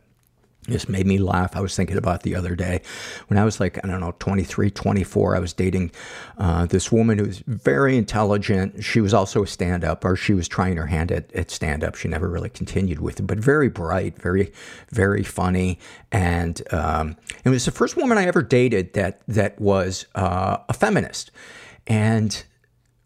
[0.69, 1.57] this made me laugh.
[1.57, 2.83] I was thinking about the other day.
[3.29, 5.93] When I was like, I don't know, 23, 24, I was dating
[6.39, 8.83] uh, this woman who was very intelligent.
[8.85, 11.85] She was also a stand up, or she was trying her hand at, at stand
[11.85, 11.95] up.
[11.95, 14.53] She never really continued with it, but very bright, very,
[14.91, 15.79] very funny.
[16.11, 20.73] And um, it was the first woman I ever dated that, that was uh, a
[20.73, 21.31] feminist.
[21.87, 22.45] And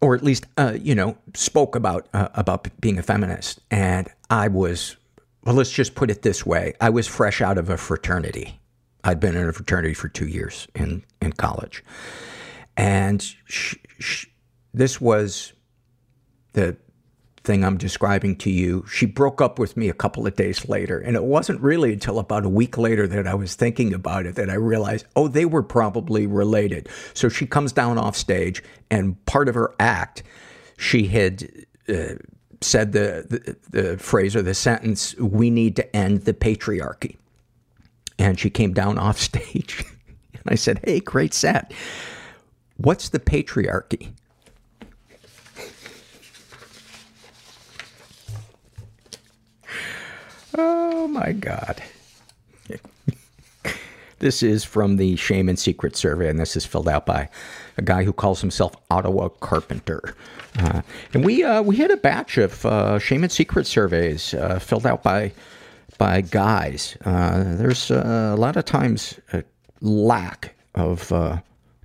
[0.01, 4.49] or at least uh, you know spoke about uh, about being a feminist and i
[4.49, 4.97] was
[5.45, 6.75] well, let's just put it this way.
[6.81, 8.61] I was fresh out of a fraternity.
[9.05, 11.83] I'd been in a fraternity for two years in, in college.
[12.77, 14.27] And sh- sh-
[14.75, 15.53] this was
[16.53, 16.77] the
[17.43, 18.85] thing I'm describing to you.
[18.87, 20.99] She broke up with me a couple of days later.
[20.99, 24.35] And it wasn't really until about a week later that I was thinking about it
[24.35, 26.89] that I realized, oh, they were probably related.
[27.15, 30.23] So she comes down off stage, and part of her act,
[30.77, 31.51] she had.
[31.89, 32.17] Uh,
[32.61, 37.17] said the, the, the phrase or the sentence, we need to end the patriarchy.
[38.19, 39.85] And she came down off stage.
[40.35, 41.73] and I said, hey, great set.
[42.77, 44.13] What's the patriarchy?
[50.57, 51.83] oh my God.
[54.19, 57.29] this is from the Shame and Secret survey, and this is filled out by
[57.77, 60.15] a guy who calls himself Ottawa Carpenter.
[60.59, 60.83] Uh,
[61.15, 64.87] and we uh, we had a batch of uh, shame and secret surveys uh, filled
[64.87, 65.33] out by
[65.99, 66.97] by guys.
[67.05, 69.45] Uh, there's uh, a lot of times a
[69.81, 71.13] lack of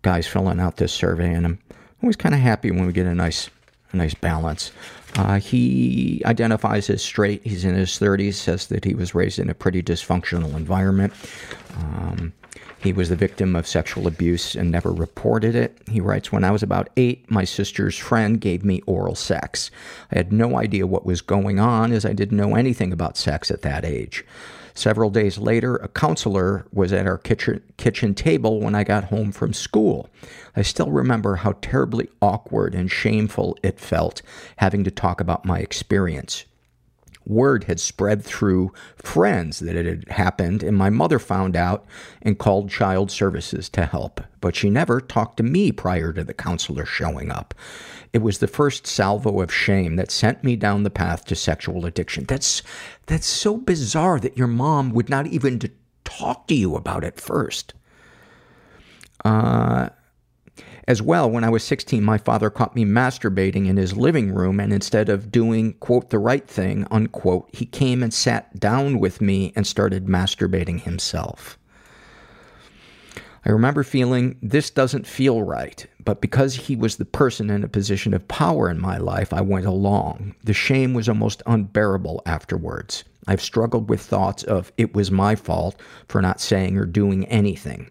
[0.02, 1.60] guys filling out this survey, and I'm
[2.02, 3.50] always kind of happy when we get a nice
[3.92, 4.72] a nice balance.
[5.42, 7.46] he identifies as straight.
[7.46, 8.34] He's in his 30s.
[8.34, 11.14] Says that he was raised in a pretty dysfunctional environment.
[11.78, 12.34] Um,
[12.86, 15.78] he was the victim of sexual abuse and never reported it.
[15.90, 19.72] He writes, When I was about eight, my sister's friend gave me oral sex.
[20.12, 23.50] I had no idea what was going on as I didn't know anything about sex
[23.50, 24.24] at that age.
[24.76, 29.32] Several days later, a counselor was at our kitchen, kitchen table when I got home
[29.32, 30.10] from school.
[30.56, 34.22] I still remember how terribly awkward and shameful it felt
[34.58, 36.46] having to talk about my experience
[37.26, 41.86] word had spread through friends that it had happened, and my mother found out
[42.22, 44.22] and called child services to help.
[44.42, 47.54] But she never talked to me prior to the counselor showing up.
[48.14, 51.86] It was the first salvo of shame that sent me down the path to sexual
[51.86, 52.26] addiction.
[52.26, 52.64] That's
[53.08, 55.60] that's so bizarre that your mom would not even
[56.04, 57.74] talk to you about it first.
[59.26, 59.90] Uh,
[60.88, 64.60] as well, when I was 16, my father caught me masturbating in his living room,
[64.60, 69.20] and instead of doing, quote, the right thing, unquote, he came and sat down with
[69.20, 71.58] me and started masturbating himself.
[73.48, 77.68] I remember feeling, this doesn't feel right, but because he was the person in a
[77.68, 80.36] position of power in my life, I went along.
[80.44, 83.04] The shame was almost unbearable afterwards.
[83.28, 87.90] I've struggled with thoughts of it was my fault for not saying or doing anything.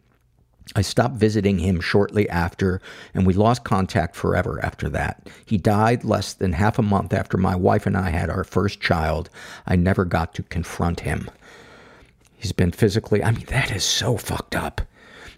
[0.76, 2.80] I stopped visiting him shortly after,
[3.12, 5.28] and we lost contact forever after that.
[5.44, 8.80] He died less than half a month after my wife and I had our first
[8.80, 9.30] child.
[9.66, 11.30] I never got to confront him.
[12.36, 14.80] He's been physically, I mean, that is so fucked up.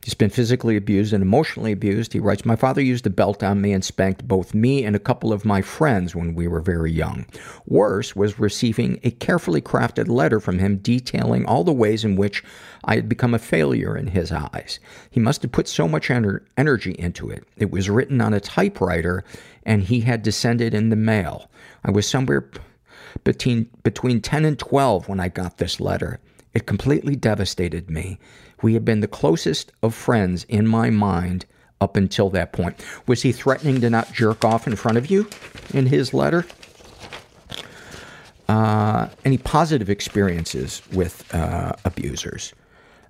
[0.07, 2.13] He's been physically abused and emotionally abused.
[2.13, 5.01] He writes, My father used a belt on me and spanked both me and a
[5.01, 7.27] couple of my friends when we were very young.
[7.67, 12.45] Worse was receiving a carefully crafted letter from him detailing all the ways in which
[12.85, 14.79] I had become a failure in his eyes.
[15.11, 17.43] He must have put so much ener- energy into it.
[17.57, 19.25] It was written on a typewriter
[19.65, 21.51] and he had it in the mail.
[21.83, 22.49] I was somewhere
[23.25, 26.21] between, between 10 and 12 when I got this letter.
[26.55, 28.21] It completely devastated me.
[28.63, 31.47] We had been the closest of friends in my mind
[31.81, 32.83] up until that point.
[33.07, 35.29] Was he threatening to not jerk off in front of you
[35.75, 36.47] in his letter?
[38.49, 42.53] Uh, any positive experiences with uh, abusers?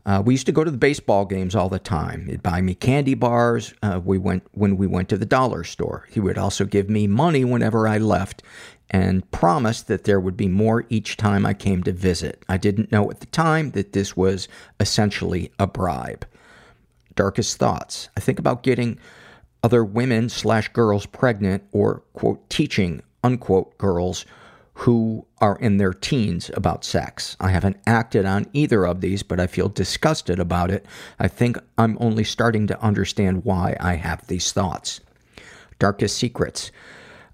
[0.07, 2.27] Uh, we used to go to the baseball games all the time.
[2.27, 3.75] He'd buy me candy bars.
[3.83, 6.07] Uh, we went when we went to the dollar store.
[6.11, 8.43] He would also give me money whenever I left,
[8.91, 12.45] and promised that there would be more each time I came to visit.
[12.49, 16.27] I didn't know at the time that this was essentially a bribe.
[17.15, 18.09] Darkest thoughts.
[18.17, 18.99] I think about getting
[19.63, 24.25] other women slash girls pregnant or quote teaching unquote girls
[24.81, 27.37] who are in their teens about sex.
[27.41, 30.85] I haven't acted on either of these, but I feel disgusted about it.
[31.19, 35.01] I think I'm only starting to understand why I have these thoughts.
[35.79, 36.71] Darkest secrets.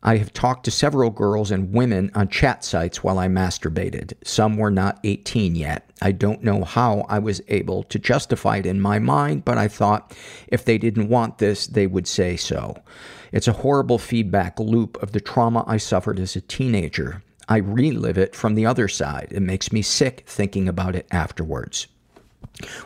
[0.05, 4.15] I have talked to several girls and women on chat sites while I masturbated.
[4.25, 5.89] Some were not 18 yet.
[6.03, 9.69] I don't know how I was able to justify it in my mind, but I
[9.69, 10.17] thought
[10.49, 12.83] if they didn't want this, they would say so.
[13.31, 17.23] It's a horrible feedback loop of the trauma I suffered as a teenager.
[17.49, 19.29] I relive it from the other side.
[19.31, 21.87] It makes me sick thinking about it afterwards.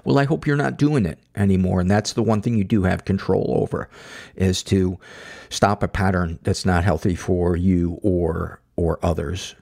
[0.05, 1.81] Well, I hope you're not doing it anymore.
[1.81, 3.89] And that's the one thing you do have control over
[4.37, 4.99] is to
[5.51, 9.55] stop a pattern that's not healthy for you or, or others.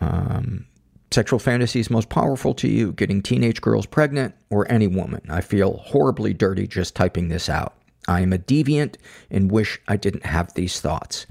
[0.00, 0.66] Um,
[1.12, 5.20] sexual fantasies most powerful to you, getting teenage girls pregnant or any woman.
[5.28, 7.74] I feel horribly dirty just typing this out.
[8.08, 8.96] I am a deviant
[9.30, 11.26] and wish I didn't have these thoughts.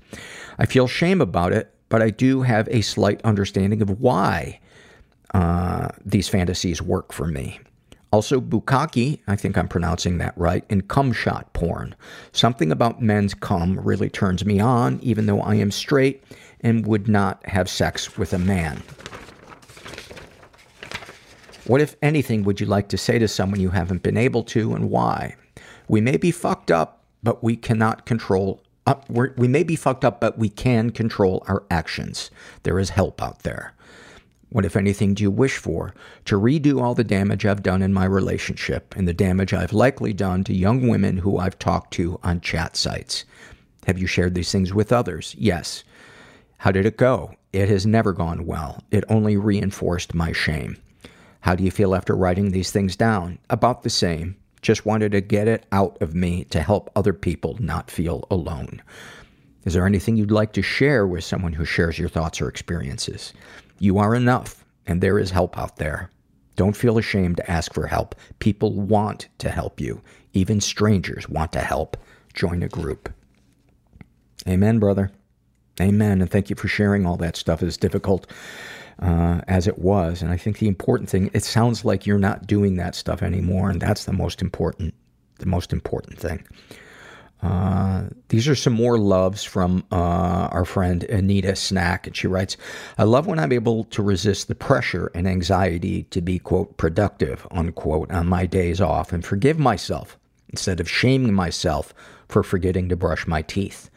[0.58, 4.60] I feel shame about it, but I do have a slight understanding of why
[5.34, 7.60] uh, these fantasies work for me.
[8.12, 11.96] Also, bukkake, I think I'm pronouncing that right, and cum shot porn.
[12.34, 16.24] Something about men's cum really turns me on, even though I am straight
[16.60, 18.84] and would not have sex with a man.
[21.66, 24.74] What, if anything, would you like to say to someone you haven't been able to,
[24.74, 25.36] and why?
[25.88, 28.96] We may be fucked up, but we cannot control uh,
[29.38, 32.32] we may be fucked up, but we can control our actions.
[32.64, 33.74] There is help out there.
[34.52, 35.94] What, if anything, do you wish for?
[36.26, 40.12] To redo all the damage I've done in my relationship and the damage I've likely
[40.12, 43.24] done to young women who I've talked to on chat sites.
[43.88, 45.34] Have you shared these things with others?
[45.38, 45.86] Yes.
[46.58, 47.34] How did it go?
[47.54, 48.84] It has never gone well.
[48.92, 50.76] It only reinforced my shame.
[51.40, 53.40] How do you feel after writing these things down?
[53.50, 54.36] About the same.
[54.62, 58.82] Just wanted to get it out of me to help other people not feel alone.
[59.64, 63.34] Is there anything you'd like to share with someone who shares your thoughts or experiences?
[63.82, 66.12] You are enough, and there is help out there.
[66.56, 68.14] Don't feel ashamed to ask for help.
[68.38, 70.04] People want to help you.
[70.34, 71.98] Even strangers want to help.
[72.36, 73.12] Join a group.
[74.48, 75.10] Amen, brother.
[75.82, 76.22] Amen.
[76.22, 77.64] And thank you for sharing all that stuff.
[77.64, 78.32] It's difficult
[79.00, 80.22] uh, as it was.
[80.22, 83.72] And I think the important thing, it sounds like you're not doing that stuff anymore,
[83.72, 84.94] and that's the most important,
[85.40, 86.46] the most important thing.
[87.42, 89.96] Uh, these are some more loves from uh,
[90.52, 92.56] our friend Anita Snack, and she writes,
[92.98, 97.48] "I love when I'm able to resist the pressure and anxiety to be quote productive
[97.50, 100.20] unquote on my days off and forgive myself
[100.50, 101.94] instead of shaming myself
[102.28, 103.90] for forgetting to brush my teeth.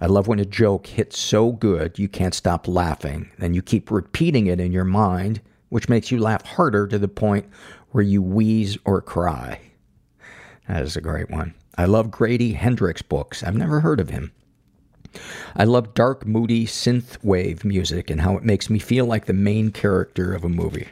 [0.00, 3.90] I love when a joke hits so good you can't stop laughing, then you keep
[3.90, 7.46] repeating it in your mind, which makes you laugh harder to the point
[7.90, 9.60] where you wheeze or cry.
[10.68, 11.54] That is a great one.
[11.80, 13.42] I love Grady Hendrix books.
[13.42, 14.32] I've never heard of him.
[15.56, 19.32] I love dark, moody synth wave music and how it makes me feel like the
[19.32, 20.88] main character of a movie.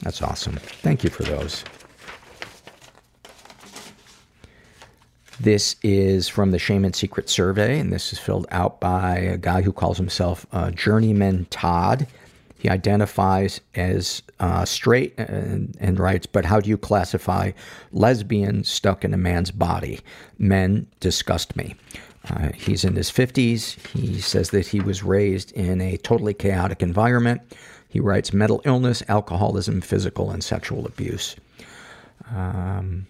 [0.00, 0.54] That's awesome.
[0.56, 1.62] Thank you for those.
[5.38, 9.36] This is from the Shame and Secret survey, and this is filled out by a
[9.36, 12.06] guy who calls himself uh, Journeyman Todd.
[12.58, 17.52] He identifies as uh, straight and, and writes, but how do you classify
[17.92, 20.00] lesbian stuck in a man's body?
[20.38, 21.74] Men disgust me.
[22.28, 23.78] Uh, he's in his 50s.
[23.88, 27.40] He says that he was raised in a totally chaotic environment.
[27.88, 31.36] He writes mental illness, alcoholism, physical and sexual abuse.
[32.34, 33.06] Um,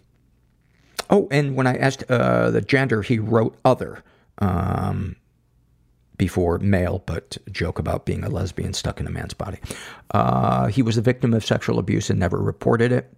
[1.08, 4.02] oh, and when I asked uh, the gender, he wrote other.
[4.38, 5.16] Um,
[6.18, 9.58] before male, but joke about being a lesbian stuck in a man's body.
[10.12, 13.12] Uh, he was a victim of sexual abuse and never reported it.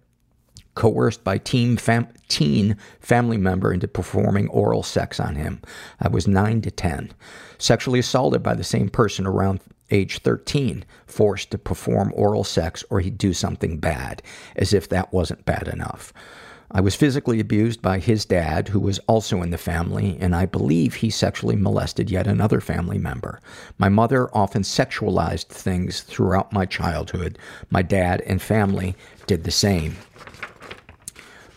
[0.75, 5.61] Coerced by teen, fam- teen family member into performing oral sex on him.
[5.99, 7.11] I was 9 to 10.
[7.57, 9.59] Sexually assaulted by the same person around
[9.91, 10.85] age 13.
[11.05, 14.21] Forced to perform oral sex or he'd do something bad,
[14.55, 16.13] as if that wasn't bad enough.
[16.71, 20.45] I was physically abused by his dad, who was also in the family, and I
[20.45, 23.41] believe he sexually molested yet another family member.
[23.79, 27.39] My mother often sexualized things throughout my childhood.
[27.71, 29.97] My dad and family did the same.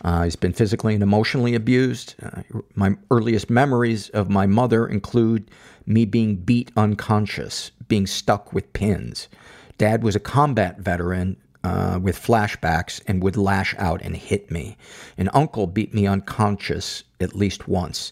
[0.03, 2.15] Uh, he's been physically and emotionally abused.
[2.21, 2.41] Uh,
[2.73, 5.49] my earliest memories of my mother include
[5.85, 9.29] me being beat unconscious, being stuck with pins.
[9.77, 14.77] Dad was a combat veteran uh, with flashbacks and would lash out and hit me.
[15.17, 18.11] An uncle beat me unconscious at least once.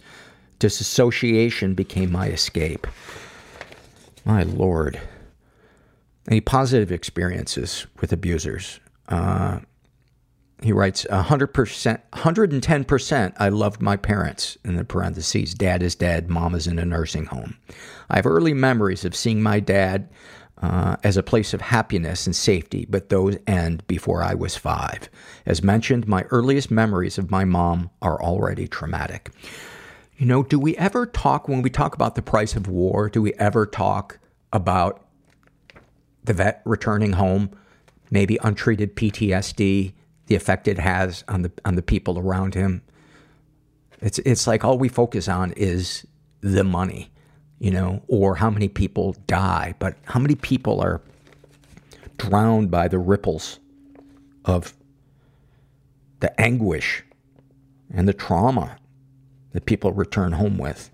[0.59, 2.87] Disassociation became my escape.
[4.25, 4.99] My lord.
[6.27, 8.79] Any positive experiences with abusers?
[9.09, 9.59] Uh,
[10.61, 16.53] he writes 100%, 110% I loved my parents, in the parentheses, dad is dead, mom
[16.53, 17.57] is in a nursing home.
[18.11, 20.07] I have early memories of seeing my dad
[20.61, 25.09] Uh, as a place of happiness and safety, but those end before I was five.
[25.43, 29.31] As mentioned, my earliest memories of my mom are already traumatic.
[30.17, 33.23] You know, do we ever talk, when we talk about the price of war, do
[33.23, 34.19] we ever talk
[34.53, 35.03] about
[36.23, 37.51] the vet returning home,
[38.09, 39.93] maybe untreated PTSD,
[40.27, 42.81] the effect it has on the on the people around him.
[43.99, 46.05] It's it's like all we focus on is
[46.41, 47.10] the money,
[47.61, 50.99] you know, or how many people die, but how many people are
[52.17, 53.59] drowned by the ripples
[54.45, 54.73] of
[56.21, 57.03] the anguish
[57.93, 58.77] and the trauma
[59.51, 60.89] that people return home with.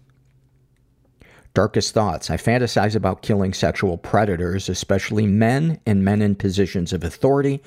[1.54, 2.30] Darkest thoughts.
[2.30, 7.64] I fantasize about killing sexual predators, especially men and men in positions of authority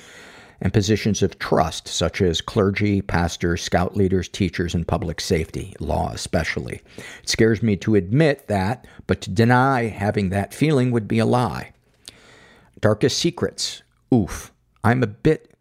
[0.61, 6.11] and positions of trust, such as clergy, pastors, scout leaders, teachers, and public safety, law
[6.13, 6.83] especially.
[7.23, 11.27] It scares me to admit that, but to deny having that feeling would be a
[11.27, 11.73] lie.
[12.81, 13.83] Darkest secrets.
[14.13, 14.53] Oof.
[14.83, 15.55] I'm a bit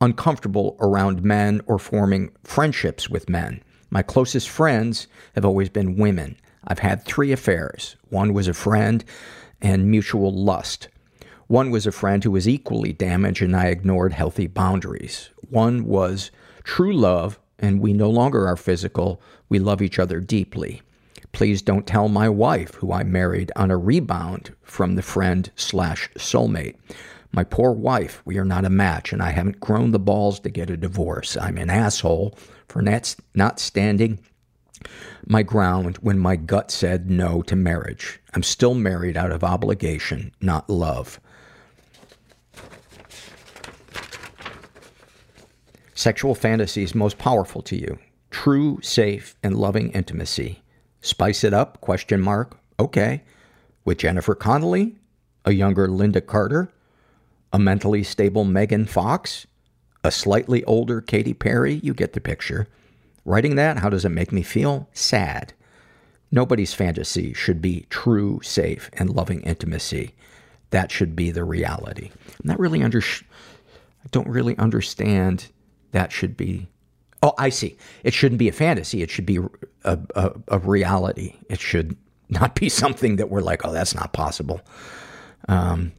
[0.00, 3.62] uncomfortable around men or forming friendships with men.
[3.90, 6.36] My closest friends have always been women.
[6.66, 7.96] I've had three affairs.
[8.08, 9.04] One was a friend
[9.62, 10.88] and mutual lust.
[11.48, 15.30] One was a friend who was equally damaged and I ignored healthy boundaries.
[15.48, 16.30] One was
[16.64, 19.20] true love and we no longer are physical.
[19.48, 20.82] We love each other deeply.
[21.32, 26.10] Please don't tell my wife, who I married on a rebound from the friend slash
[26.16, 26.76] soulmate.
[27.32, 30.50] My poor wife, we are not a match, and I haven't grown the balls to
[30.50, 31.36] get a divorce.
[31.36, 34.18] I'm an asshole for not, standing
[35.26, 38.20] my ground when my gut said no to marriage.
[38.32, 41.20] I'm still married out of obligation, not love.
[45.96, 47.98] Sexual fantasies most powerful to you.
[48.30, 50.62] True, safe, and loving intimacy.
[51.00, 51.80] Spice it up?
[51.80, 52.58] Question mark.
[52.78, 53.22] Okay.
[53.86, 54.96] With Jennifer Connelly,
[55.46, 56.70] a younger Lynda Carter,
[57.50, 59.46] a mentally stable Megan Fox,
[60.04, 61.80] a slightly older Katy Perry.
[61.82, 62.68] You get the picture.
[63.24, 64.90] Writing that, how does it make me feel?
[64.92, 65.54] Sad.
[66.30, 70.14] Nobody's fantasy should be true, safe, and loving intimacy.
[70.70, 72.10] That should be the reality.
[72.26, 73.00] I'm not really under.
[73.00, 75.48] I don't really understand
[75.92, 76.68] that should be.
[77.22, 77.76] Oh, I see.
[78.04, 79.02] It shouldn't be a fantasy.
[79.02, 79.38] It should be
[79.84, 81.34] a, a, a reality.
[81.48, 81.96] It should
[82.28, 84.60] not be something that we're like, oh, that's not possible.
[85.48, 85.92] Um,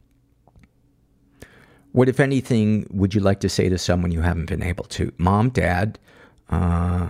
[1.92, 5.12] what, if anything, would you like to say to someone you haven't been able to?
[5.18, 5.98] Mom, dad,
[6.50, 7.08] uh,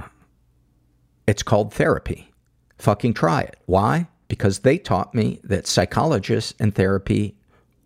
[1.26, 2.32] it's called therapy.
[2.78, 3.56] Fucking try it.
[3.66, 4.08] Why?
[4.28, 7.36] Because they taught me that psychologists and therapy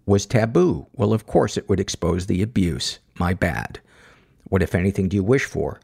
[0.07, 0.87] was taboo.
[0.93, 2.99] Well, of course it would expose the abuse.
[3.19, 3.81] My bad.
[4.53, 5.81] What, if anything, do you wish for?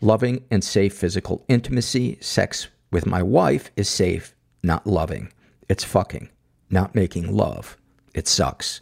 [0.00, 2.18] Loving and safe physical intimacy.
[2.20, 4.32] Sex with my wife is safe,
[4.62, 5.32] not loving.
[5.68, 6.28] It's fucking,
[6.70, 7.76] not making love.
[8.14, 8.80] It sucks.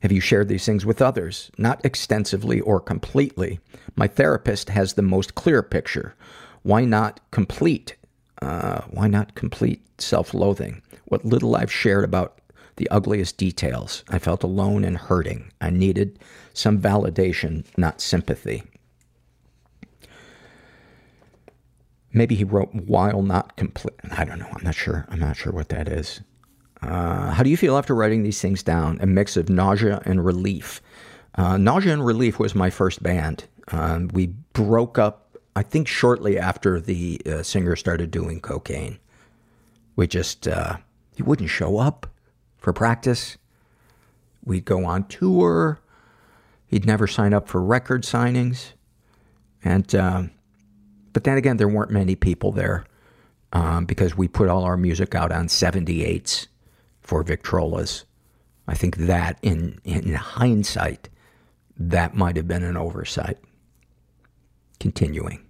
[0.00, 1.50] Have you shared these things with others?
[1.58, 3.60] Not extensively or completely.
[3.96, 6.14] My therapist has the most clear picture.
[6.62, 7.96] Why not complete?
[8.40, 10.80] Uh, why not complete self-loathing?
[11.04, 12.37] What little I've shared about
[12.78, 14.02] the ugliest details.
[14.08, 15.52] I felt alone and hurting.
[15.60, 16.18] I needed
[16.54, 18.62] some validation, not sympathy.
[22.12, 23.94] Maybe he wrote while not complete.
[24.10, 24.48] I don't know.
[24.54, 25.06] I'm not sure.
[25.10, 26.20] I'm not sure what that is.
[26.80, 28.98] Uh, how do you feel after writing these things down?
[29.00, 30.80] A mix of nausea and relief.
[31.34, 33.44] Uh, nausea and relief was my first band.
[33.68, 38.98] Um, we broke up, I think, shortly after the uh, singer started doing cocaine.
[39.96, 40.78] We just, uh,
[41.14, 42.06] he wouldn't show up
[42.58, 43.38] for practice.
[44.44, 45.80] We'd go on tour.
[46.66, 48.72] He'd never sign up for record signings.
[49.64, 50.30] And, um,
[51.12, 52.84] but then again, there weren't many people there
[53.52, 56.46] um, because we put all our music out on 78s
[57.00, 58.04] for Victrolas.
[58.66, 61.08] I think that, in, in hindsight,
[61.78, 63.38] that might have been an oversight.
[64.78, 65.44] Continuing.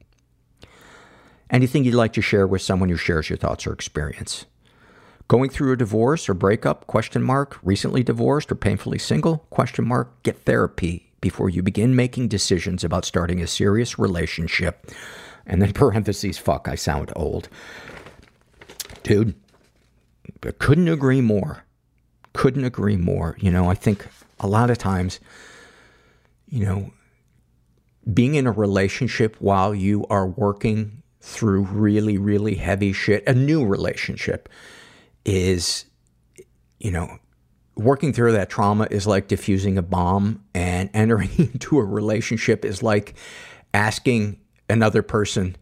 [1.50, 4.46] Anything you'd like to share with someone who shares your thoughts or experience?
[5.28, 6.86] Going through a divorce or breakup?
[6.86, 7.58] Question mark.
[7.62, 9.38] Recently divorced or painfully single?
[9.50, 10.22] Question mark.
[10.22, 14.90] Get therapy before you begin making decisions about starting a serious relationship.
[15.46, 17.50] And then parentheses, fuck, I sound old.
[19.02, 19.34] Dude,
[20.42, 21.64] I couldn't agree more.
[22.32, 23.36] Couldn't agree more.
[23.38, 24.06] You know, I think
[24.40, 25.20] a lot of times,
[26.48, 26.90] you know,
[28.14, 33.66] being in a relationship while you are working through really, really heavy shit, a new
[33.66, 34.48] relationship
[35.28, 35.84] is,
[36.78, 37.18] you know,
[37.76, 42.82] working through that trauma is like diffusing a bomb and entering into a relationship is
[42.82, 43.14] like
[43.74, 44.40] asking
[44.70, 45.54] another person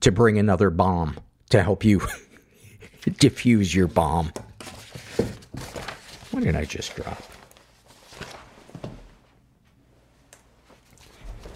[0.00, 1.16] to bring another bomb
[1.50, 2.00] to help you
[3.18, 4.32] diffuse your bomb.
[6.30, 7.20] What did I just drop?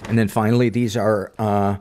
[0.09, 1.77] And then finally, these are uh,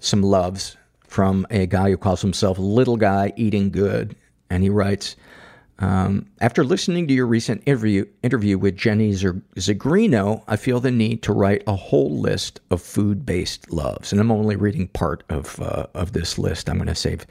[0.00, 4.16] some loves from a guy who calls himself Little Guy Eating Good.
[4.50, 5.16] And he writes,
[5.80, 11.22] um, after listening to your recent interview, interview with Jenny Zigrino, I feel the need
[11.24, 14.12] to write a whole list of food-based loves.
[14.12, 16.68] And I'm only reading part of, uh, of this list.
[16.68, 17.26] I'm going to save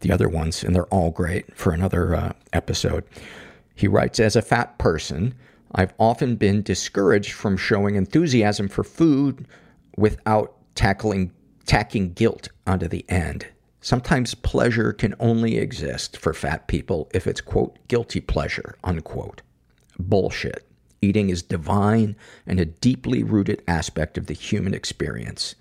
[0.00, 3.04] the other ones, and they're all great for another uh, episode.
[3.74, 5.34] He writes, as a fat person,
[5.74, 9.48] I've often been discouraged from showing enthusiasm for food
[9.96, 11.32] without tackling,
[11.66, 13.48] tacking guilt onto the end.
[13.84, 19.42] Sometimes pleasure can only exist for fat people if it's, quote, guilty pleasure, unquote.
[19.98, 20.66] Bullshit.
[21.02, 22.16] Eating is divine
[22.46, 25.54] and a deeply rooted aspect of the human experience.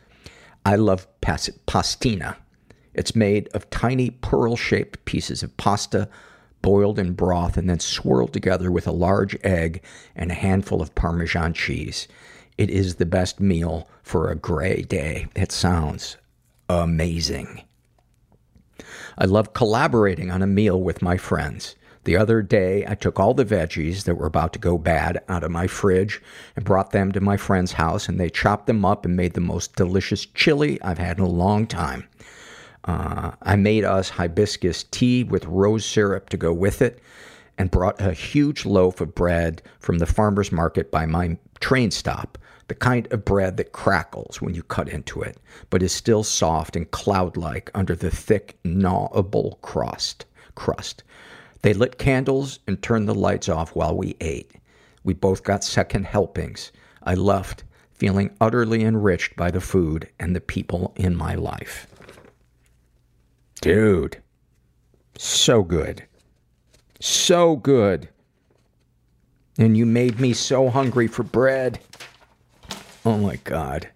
[0.66, 2.38] I love pas- pastina.
[2.94, 6.08] It's made of tiny pearl shaped pieces of pasta
[6.62, 9.84] boiled in broth and then swirled together with a large egg
[10.16, 12.08] and a handful of Parmesan cheese.
[12.58, 15.28] It is the best meal for a gray day.
[15.36, 16.16] It sounds
[16.70, 17.64] amazing.
[19.18, 21.76] I love collaborating on a meal with my friends.
[22.06, 25.44] The other day, I took all the veggies that were about to go bad out
[25.44, 26.22] of my fridge
[26.56, 29.42] and brought them to my friend's house, and they chopped them up and made the
[29.42, 32.08] most delicious chili I've had in a long time.
[32.84, 37.00] Uh, I made us hibiscus tea with rose syrup to go with it
[37.58, 42.38] and brought a huge loaf of bread from the farmer's market by my train stop.
[42.68, 45.38] The kind of bread that crackles when you cut into it,
[45.70, 50.26] but is still soft and cloud-like under the thick, gnawable crust.
[50.56, 51.04] crust.
[51.62, 54.52] They lit candles and turned the lights off while we ate.
[55.04, 56.72] We both got second helpings.
[57.04, 57.64] I left
[57.94, 61.88] feeling utterly enriched by the food and the people in my life.
[63.62, 64.22] Dude.
[65.18, 66.04] So good.
[67.00, 68.10] So good.
[69.58, 71.80] And you made me so hungry for bread.
[73.06, 73.90] Oh my God.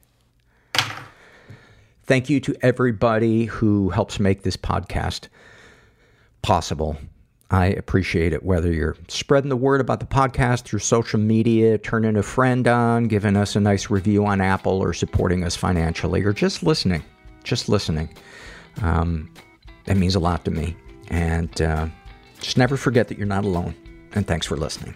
[2.05, 5.27] Thank you to everybody who helps make this podcast
[6.41, 6.97] possible.
[7.49, 12.17] I appreciate it, whether you're spreading the word about the podcast through social media, turning
[12.17, 16.33] a friend on, giving us a nice review on Apple, or supporting us financially, or
[16.33, 17.03] just listening.
[17.43, 18.09] Just listening.
[18.81, 19.33] Um,
[19.85, 20.75] that means a lot to me.
[21.09, 21.87] And uh,
[22.41, 23.75] just never forget that you're not alone.
[24.13, 24.95] And thanks for listening.